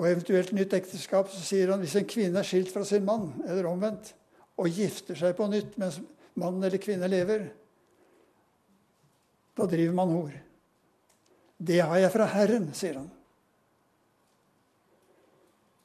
og 0.00 0.08
eventuelt 0.08 0.52
nytt 0.56 0.74
ekteskap. 0.76 1.30
Så 1.30 1.44
sier 1.44 1.72
han 1.72 1.82
hvis 1.84 1.96
en 2.00 2.08
kvinne 2.08 2.40
er 2.40 2.48
skilt 2.48 2.72
fra 2.72 2.84
sin 2.88 3.04
mann, 3.06 3.30
eller 3.46 3.68
omvendt, 3.70 4.14
og 4.60 4.70
gifter 4.72 5.18
seg 5.18 5.36
på 5.36 5.48
nytt 5.52 5.78
mens 5.80 6.00
mannen 6.40 6.64
eller 6.64 6.80
kvinne 6.82 7.08
lever, 7.10 7.48
da 9.52 9.66
driver 9.68 9.96
man 9.96 10.14
hor. 10.16 10.36
Det 11.62 11.80
har 11.84 11.98
jeg 12.00 12.12
fra 12.14 12.28
Herren, 12.32 12.70
sier 12.74 12.96
han. 12.98 13.10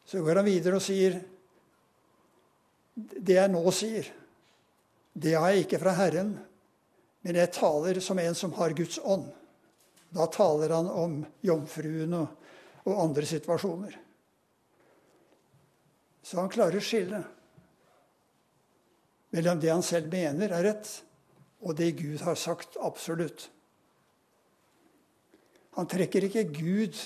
Så 0.08 0.24
går 0.24 0.40
han 0.40 0.48
videre 0.48 0.80
og 0.80 0.86
sier 0.86 1.20
det 2.98 3.36
jeg 3.36 3.52
nå 3.52 3.62
sier, 3.76 4.08
det 5.14 5.36
har 5.36 5.52
jeg 5.52 5.66
ikke 5.66 5.80
fra 5.82 5.94
Herren, 5.98 6.32
men 7.26 7.38
jeg 7.38 7.54
taler 7.54 8.00
som 8.02 8.18
en 8.22 8.38
som 8.38 8.54
har 8.58 8.74
Guds 8.78 8.98
ånd. 9.04 9.28
Da 10.16 10.28
taler 10.32 10.72
han 10.76 10.88
om 10.90 11.18
jomfruen 11.44 12.14
og, 12.16 12.52
og 12.88 13.02
andre 13.04 13.26
situasjoner. 13.28 13.98
Så 16.24 16.40
han 16.40 16.52
klarer 16.52 16.80
å 16.80 16.84
skille 16.84 17.24
mellom 19.36 19.60
det 19.60 19.72
han 19.72 19.84
selv 19.86 20.12
mener 20.12 20.52
er 20.56 20.66
rett, 20.70 20.90
og 21.64 21.76
det 21.78 21.92
Gud 22.00 22.24
har 22.24 22.38
sagt 22.40 22.78
absolutt. 22.84 23.50
Han 25.78 25.90
trekker 25.90 26.26
ikke 26.26 26.48
Gud 26.56 26.98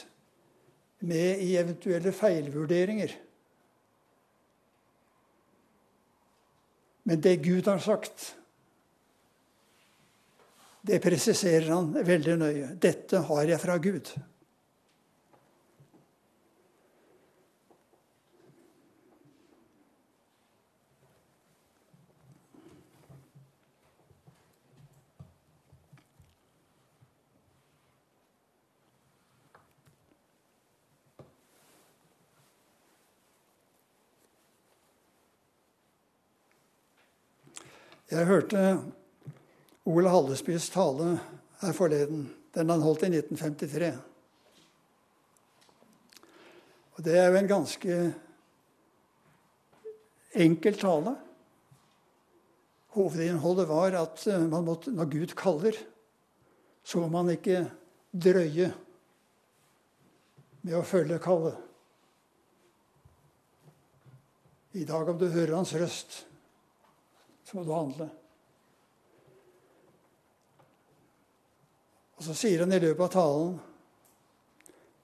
med 1.02 1.42
i 1.44 1.56
eventuelle 1.60 2.14
feilvurderinger. 2.16 3.16
Men 7.10 7.24
det 7.24 7.42
Gud 7.44 7.68
har 7.68 7.82
sagt, 7.84 8.36
det 10.82 11.00
presiserer 11.04 11.70
han 11.70 11.92
veldig 12.06 12.38
nøye. 12.42 12.74
Dette 12.82 13.22
har 13.28 13.50
jeg 13.54 13.62
fra 13.62 13.78
Gud. 13.82 14.14
Jeg 38.12 38.26
hørte 38.28 38.62
Ole 39.90 40.10
Hallesbys 40.10 40.70
tale 40.70 41.16
her 41.62 41.74
forleden. 41.74 42.28
Den 42.54 42.70
han 42.70 42.84
holdt 42.84 43.08
i 43.08 43.10
1953. 43.10 43.92
Og 46.98 47.04
Det 47.04 47.18
er 47.18 47.32
jo 47.32 47.40
en 47.40 47.50
ganske 47.50 47.98
enkel 50.38 50.78
tale. 50.78 51.16
Hovedinnholdet 52.92 53.68
var 53.72 53.96
at 53.96 54.28
eh, 54.28 54.48
måtte, 54.52 54.92
når 54.92 55.10
Gud 55.10 55.36
kaller, 55.40 55.78
så 56.84 57.00
må 57.00 57.08
man 57.08 57.32
ikke 57.32 57.64
drøye 58.12 58.68
med 60.62 60.78
å 60.78 60.86
følge 60.86 61.22
kallet. 61.24 61.58
I 64.76 64.86
dag, 64.88 65.10
om 65.10 65.18
du 65.20 65.28
hører 65.32 65.56
hans 65.56 65.74
røst, 65.76 66.26
så 67.48 67.58
må 67.58 67.64
du 67.66 67.74
handle. 67.76 68.12
Og 72.22 72.26
Så 72.28 72.36
sier 72.38 72.62
han 72.62 72.70
i 72.70 72.78
løpet 72.78 73.02
av 73.02 73.14
talen 73.16 73.54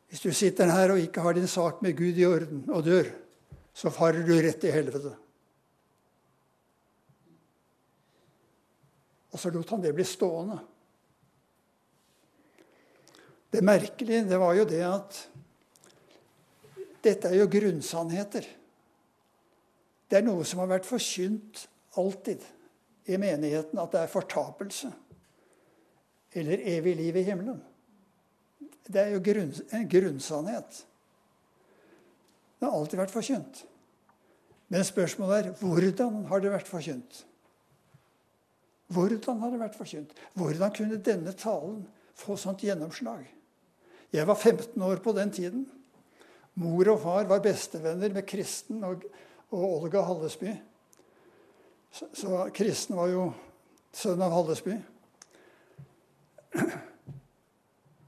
Hvis 0.06 0.22
du 0.22 0.30
sitter 0.38 0.70
her 0.70 0.92
og 0.94 1.02
ikke 1.02 1.24
har 1.26 1.34
din 1.34 1.50
sak 1.50 1.80
med 1.82 1.98
Gud 1.98 2.20
i 2.22 2.28
orden 2.30 2.60
og 2.70 2.84
dør, 2.86 3.10
så 3.74 3.90
farer 3.90 4.22
du 4.24 4.36
rett 4.38 4.62
i 4.64 4.72
helvete. 4.72 5.10
Og 9.34 9.42
så 9.42 9.52
lot 9.52 9.74
han 9.74 9.82
det 9.84 9.92
bli 9.98 10.06
stående. 10.08 10.60
Det 13.52 13.66
merkelige 13.66 14.30
det 14.30 14.40
var 14.40 14.54
jo 14.56 14.68
det 14.70 14.84
at 14.86 15.20
dette 17.04 17.34
er 17.34 17.42
jo 17.42 17.50
grunnsannheter. 17.52 18.48
Det 20.08 20.22
er 20.22 20.26
noe 20.30 20.46
som 20.48 20.64
har 20.64 20.72
vært 20.72 20.88
forkynt 20.88 21.66
alltid 22.00 22.46
i 23.10 23.20
menigheten 23.20 23.84
at 23.84 23.92
det 23.92 24.06
er 24.06 24.16
fortapelse 24.16 24.94
eller 26.38 26.64
evig 26.76 26.96
liv 26.98 27.18
i 27.18 27.26
himmelen. 27.28 27.62
Det 28.88 29.02
er 29.02 29.16
jo 29.16 29.24
grunn, 29.24 29.52
en 29.76 29.88
grunnsannhet. 29.92 30.84
Det 32.58 32.66
har 32.66 32.76
alltid 32.78 33.02
vært 33.02 33.14
forkynt. 33.14 33.64
Men 34.72 34.84
spørsmålet 34.88 35.50
er 35.52 35.58
hvordan 35.60 36.24
har 36.32 36.44
det 36.44 36.52
vært 36.52 36.70
forkynt? 36.70 37.24
Hvordan 38.88 39.42
har 39.44 39.52
det 39.52 39.62
vært 39.62 39.78
forkynt? 39.78 40.14
Hvordan 40.36 40.74
kunne 40.76 41.00
denne 41.04 41.34
talen 41.36 41.82
få 42.18 42.38
sånt 42.40 42.64
gjennomslag? 42.64 43.26
Jeg 44.16 44.28
var 44.28 44.40
15 44.40 44.82
år 44.82 45.02
på 45.04 45.12
den 45.16 45.32
tiden. 45.32 45.66
Mor 46.58 46.90
og 46.94 47.02
far 47.04 47.28
var 47.30 47.44
bestevenner 47.44 48.14
med 48.16 48.26
Kristen 48.28 48.84
og, 48.88 49.04
og 49.52 49.66
Olga 49.68 50.02
Hallesby. 50.08 50.56
Så, 51.92 52.08
så 52.16 52.48
Kristen 52.56 52.98
var 52.98 53.12
jo 53.12 53.28
sønn 53.96 54.24
av 54.24 54.34
Hallesby. 54.34 54.78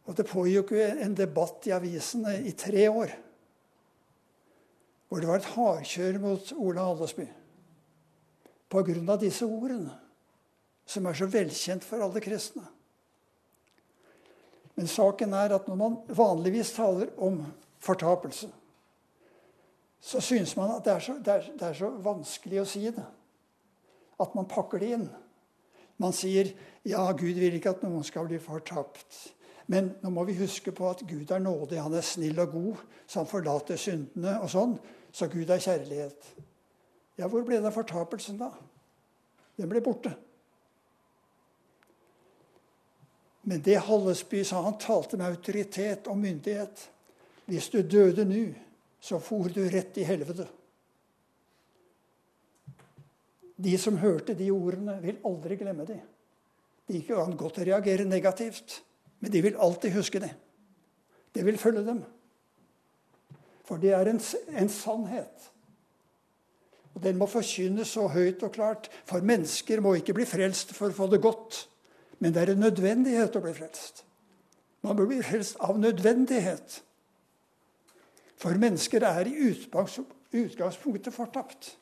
Og 0.10 0.16
det 0.18 0.26
pågikk 0.26 0.74
jo 0.74 0.86
en 0.90 1.16
debatt 1.18 1.68
i 1.70 1.74
avisene 1.76 2.40
i 2.50 2.56
tre 2.58 2.88
år. 2.90 3.12
Hvor 5.10 5.22
det 5.22 5.30
var 5.30 5.42
et 5.42 5.52
hardkjør 5.54 6.18
mot 6.22 6.52
Ola 6.58 6.88
Hallesby. 6.88 7.28
Pga. 8.70 9.16
disse 9.18 9.46
ordene, 9.46 9.96
som 10.86 11.06
er 11.06 11.18
så 11.18 11.26
velkjent 11.26 11.86
for 11.86 12.02
alle 12.06 12.22
kristne. 12.22 12.66
Men 14.76 14.88
saken 14.88 15.34
er 15.34 15.54
at 15.58 15.68
når 15.68 15.76
man 15.76 15.98
vanligvis 16.08 16.72
taler 16.74 17.10
om 17.18 17.42
fortapelse, 17.84 18.50
så 20.00 20.22
syns 20.24 20.56
man 20.56 20.78
at 20.78 20.86
det 20.86 20.94
er, 20.94 21.00
så, 21.04 21.16
det, 21.20 21.34
er, 21.34 21.50
det 21.60 21.68
er 21.68 21.74
så 21.76 21.90
vanskelig 21.90 22.62
å 22.62 22.70
si 22.70 22.86
det 22.96 23.06
at 24.20 24.36
man 24.36 24.48
pakker 24.48 24.80
det 24.80 24.94
inn. 24.96 25.10
Man 26.00 26.16
sier 26.16 26.54
ja, 26.88 27.04
Gud 27.12 27.40
vil 27.40 27.58
ikke 27.58 27.74
at 27.76 27.84
noen 27.84 28.06
skal 28.08 28.28
bli 28.30 28.40
fortapt. 28.42 29.18
Men 29.70 29.92
nå 30.02 30.10
må 30.14 30.24
vi 30.26 30.38
huske 30.40 30.72
på 30.74 30.88
at 30.90 31.04
Gud 31.06 31.30
er 31.30 31.44
nådig, 31.44 31.78
han 31.84 31.94
er 31.94 32.06
snill 32.06 32.40
og 32.42 32.56
god, 32.56 32.86
så 33.06 33.22
han 33.22 33.30
forlater 33.30 33.78
syndene 33.78 34.40
og 34.42 34.50
sånn. 34.50 34.78
Så 35.14 35.28
Gud 35.30 35.50
er 35.52 35.62
kjærlighet. 35.62 36.32
Ja, 37.20 37.28
hvor 37.28 37.44
ble 37.46 37.60
det 37.62 37.76
fortapelsen 37.76 38.40
da? 38.40 38.50
Den 39.60 39.70
ble 39.70 39.82
borte. 39.84 40.16
Men 43.50 43.62
det 43.66 43.80
Hallesby 43.86 44.44
sa, 44.46 44.62
han 44.64 44.78
talte 44.82 45.18
med 45.18 45.34
autoritet 45.34 46.08
og 46.10 46.18
myndighet. 46.22 46.86
Hvis 47.50 47.70
du 47.74 47.82
døde 47.82 48.26
nå, 48.30 48.44
så 49.02 49.18
for 49.24 49.50
du 49.54 49.64
rett 49.70 49.98
i 49.98 50.06
helvete. 50.06 50.46
De 53.60 53.76
som 53.78 53.98
hørte 54.00 54.36
de 54.38 54.52
ordene, 54.56 54.96
vil 55.04 55.20
aldri 55.28 55.58
glemme 55.60 55.86
dem. 55.88 56.00
De 56.90 57.02
kan 57.06 57.36
godt 57.38 57.60
reagere 57.60 58.08
negativt, 58.08 58.80
men 59.20 59.32
de 59.32 59.42
vil 59.44 59.60
alltid 59.60 59.94
huske 59.94 60.22
det. 60.24 60.32
Det 61.36 61.46
vil 61.46 61.58
følge 61.58 61.84
dem. 61.86 62.02
For 63.68 63.78
det 63.78 63.92
er 63.94 64.10
en, 64.10 64.22
en 64.58 64.70
sannhet. 64.70 65.50
Og 66.96 67.04
Den 67.04 67.20
må 67.20 67.28
forkynnes 67.30 67.94
så 67.94 68.08
høyt 68.08 68.44
og 68.44 68.52
klart. 68.52 68.90
For 69.06 69.22
mennesker 69.22 69.84
må 69.84 69.94
ikke 70.00 70.16
bli 70.18 70.26
frelst 70.26 70.74
for 70.74 70.90
å 70.90 70.98
få 70.98 71.10
det 71.12 71.22
godt. 71.22 71.68
Men 72.20 72.34
det 72.34 72.42
er 72.42 72.54
en 72.56 72.64
nødvendighet 72.66 73.38
å 73.38 73.44
bli 73.44 73.54
frelst. 73.56 74.04
Man 74.84 74.98
bør 74.98 75.12
bli 75.12 75.20
frelst 75.24 75.60
av 75.64 75.78
nødvendighet. 75.80 76.80
For 78.40 78.56
mennesker 78.60 79.04
er 79.04 79.28
i 79.28 79.36
utgangspunktet 80.42 81.14
fortapt. 81.14 81.76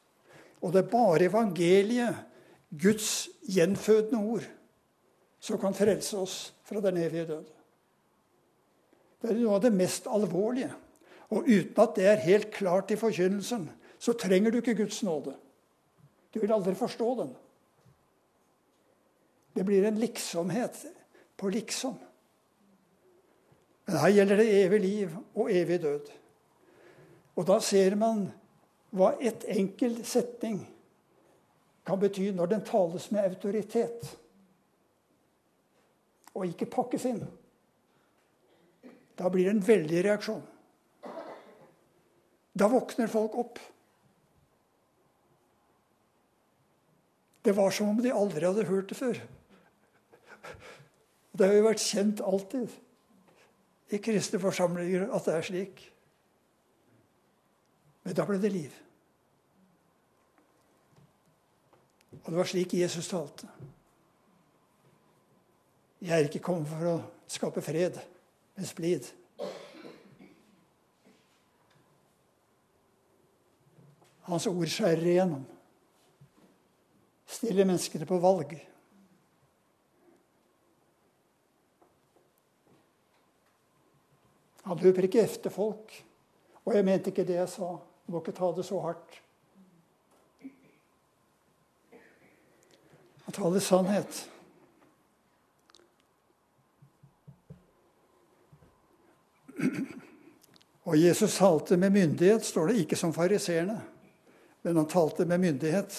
Og 0.62 0.74
det 0.74 0.84
er 0.84 0.92
bare 0.92 1.30
evangeliet, 1.30 2.24
Guds 2.68 3.30
gjenfødende 3.48 4.20
ord, 4.20 4.48
som 5.40 5.60
kan 5.62 5.76
frelse 5.78 6.18
oss 6.20 6.38
fra 6.68 6.82
den 6.84 6.98
evige 7.00 7.28
død. 7.30 7.46
Det 9.22 9.30
er 9.32 9.40
noe 9.40 9.56
av 9.56 9.64
det 9.64 9.72
mest 9.74 10.10
alvorlige. 10.12 10.74
Og 11.34 11.48
uten 11.48 11.80
at 11.84 11.96
det 11.96 12.08
er 12.08 12.26
helt 12.26 12.50
klart 12.56 12.92
i 12.92 13.00
forkynnelsen, 13.00 13.70
så 14.00 14.14
trenger 14.14 14.52
du 14.52 14.60
ikke 14.60 14.78
Guds 14.78 15.00
nåde. 15.04 15.34
Du 16.34 16.40
vil 16.40 16.54
aldri 16.54 16.76
forstå 16.78 17.08
den. 17.22 17.32
Det 19.56 19.66
blir 19.66 19.88
en 19.88 19.98
liksomhet 19.98 20.84
på 21.38 21.50
liksom. 21.50 21.96
Men 23.88 24.00
her 24.04 24.14
gjelder 24.14 24.42
det 24.42 24.48
evig 24.60 24.80
liv 24.84 25.16
og 25.34 25.52
evig 25.52 25.80
død. 25.82 26.12
Og 27.38 27.48
da 27.48 27.58
ser 27.64 27.96
man 27.98 28.28
hva 28.96 29.14
ett 29.20 29.44
enkelt 29.52 30.06
setning 30.08 30.62
kan 31.88 32.00
bety 32.00 32.30
når 32.36 32.54
den 32.54 32.64
tales 32.68 33.12
med 33.12 33.24
autoritet. 33.24 34.18
og 36.38 36.46
ikke 36.46 36.68
pakkes 36.70 37.06
inn, 37.10 37.24
da 39.18 39.30
blir 39.34 39.48
det 39.48 39.56
en 39.56 39.64
veldig 39.66 40.04
reaksjon. 40.06 40.44
Da 42.58 42.68
våkner 42.70 43.10
folk 43.10 43.38
opp. 43.42 43.58
Det 47.42 47.56
var 47.58 47.74
som 47.74 47.90
om 47.90 48.02
de 48.04 48.14
aldri 48.14 48.46
hadde 48.46 48.68
hørt 48.70 48.92
det 48.92 49.00
før. 49.00 49.22
Det 51.38 51.50
har 51.50 51.58
jo 51.58 51.66
vært 51.68 51.82
kjent 51.82 52.22
alltid 52.22 52.74
i 53.94 54.00
kristne 54.04 54.42
forsamlinger 54.42 55.08
at 55.14 55.26
det 55.26 55.36
er 55.38 55.46
slik. 55.50 55.84
Men 58.08 58.16
da 58.16 58.24
ble 58.24 58.38
det 58.40 58.50
liv. 58.54 58.76
Og 62.24 62.30
det 62.30 62.38
var 62.38 62.48
slik 62.48 62.74
Jesus 62.78 63.10
talte. 63.12 63.50
Jeg 66.00 66.14
er 66.16 66.30
ikke 66.30 66.40
kommet 66.46 66.70
for 66.72 66.88
å 66.88 66.94
skape 67.28 67.60
fred, 67.66 67.98
men 68.56 68.70
splid. 68.70 69.10
Hans 74.30 74.48
ord 74.48 74.72
skjærer 74.72 75.04
igjennom. 75.04 75.44
Stiller 77.28 77.68
menneskene 77.68 78.08
på 78.08 78.22
valg. 78.24 78.56
Han 84.64 84.80
løper 84.80 85.12
ikke 85.12 85.28
efter 85.28 85.52
folk. 85.52 85.92
Og 86.64 86.76
jeg 86.76 86.88
mente 86.88 87.12
ikke 87.12 87.28
det 87.28 87.42
jeg 87.42 87.52
sa. 87.52 87.76
Du 88.08 88.14
må 88.16 88.22
ikke 88.24 88.32
ta 88.38 88.48
det 88.56 88.64
så 88.64 88.80
hardt. 88.80 89.18
Han 93.28 93.36
taler 93.36 93.60
sannhet. 93.60 94.22
Og 100.88 100.96
Jesus 100.96 101.36
talte 101.36 101.76
med 101.76 101.92
myndighet, 101.92 102.46
står 102.48 102.72
det, 102.72 102.86
ikke 102.86 102.96
som 102.96 103.12
fariseerne, 103.12 103.82
men 104.64 104.80
han 104.80 104.88
talte 104.88 105.28
med 105.28 105.44
myndighet. 105.44 105.98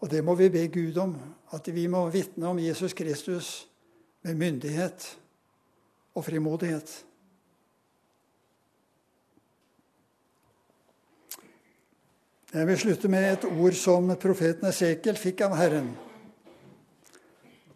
Og 0.00 0.08
det 0.10 0.24
må 0.24 0.34
vi 0.40 0.48
be 0.48 0.64
Gud 0.72 0.96
om, 0.96 1.12
at 1.52 1.68
vi 1.68 1.84
må 1.92 2.06
vitne 2.08 2.48
om 2.48 2.58
Jesus 2.58 2.96
Kristus 2.96 3.68
med 4.24 4.40
myndighet 4.40 5.18
og 6.14 6.24
frimodighet. 6.24 7.02
Jeg 12.52 12.68
vil 12.68 12.78
slutte 12.78 13.08
med 13.08 13.24
et 13.24 13.44
ord 13.48 13.76
som 13.80 14.10
profeten 14.20 14.68
Esekiel 14.68 15.16
fikk 15.16 15.40
av 15.46 15.54
Herren. 15.56 15.88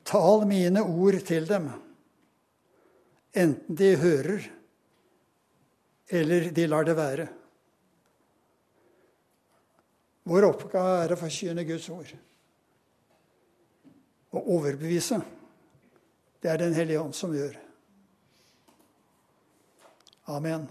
Tal 0.04 0.44
mine 0.46 0.82
ord 0.84 1.16
til 1.26 1.48
dem, 1.48 1.70
enten 3.32 3.78
de 3.80 3.94
hører 3.98 4.44
eller 6.08 6.50
de 6.54 6.66
lar 6.66 6.84
det 6.84 6.94
være. 6.94 7.26
Vår 10.26 10.46
oppgave 10.46 11.02
er 11.04 11.14
å 11.14 11.18
forkynne 11.18 11.64
Guds 11.66 11.88
ord. 11.90 12.12
Å 14.34 14.42
overbevise. 14.58 15.20
Det 16.42 16.50
er 16.50 16.58
Den 16.62 16.74
hellige 16.74 17.00
ånd 17.00 17.14
som 17.14 17.34
gjør. 17.34 17.56
Amen. 20.34 20.66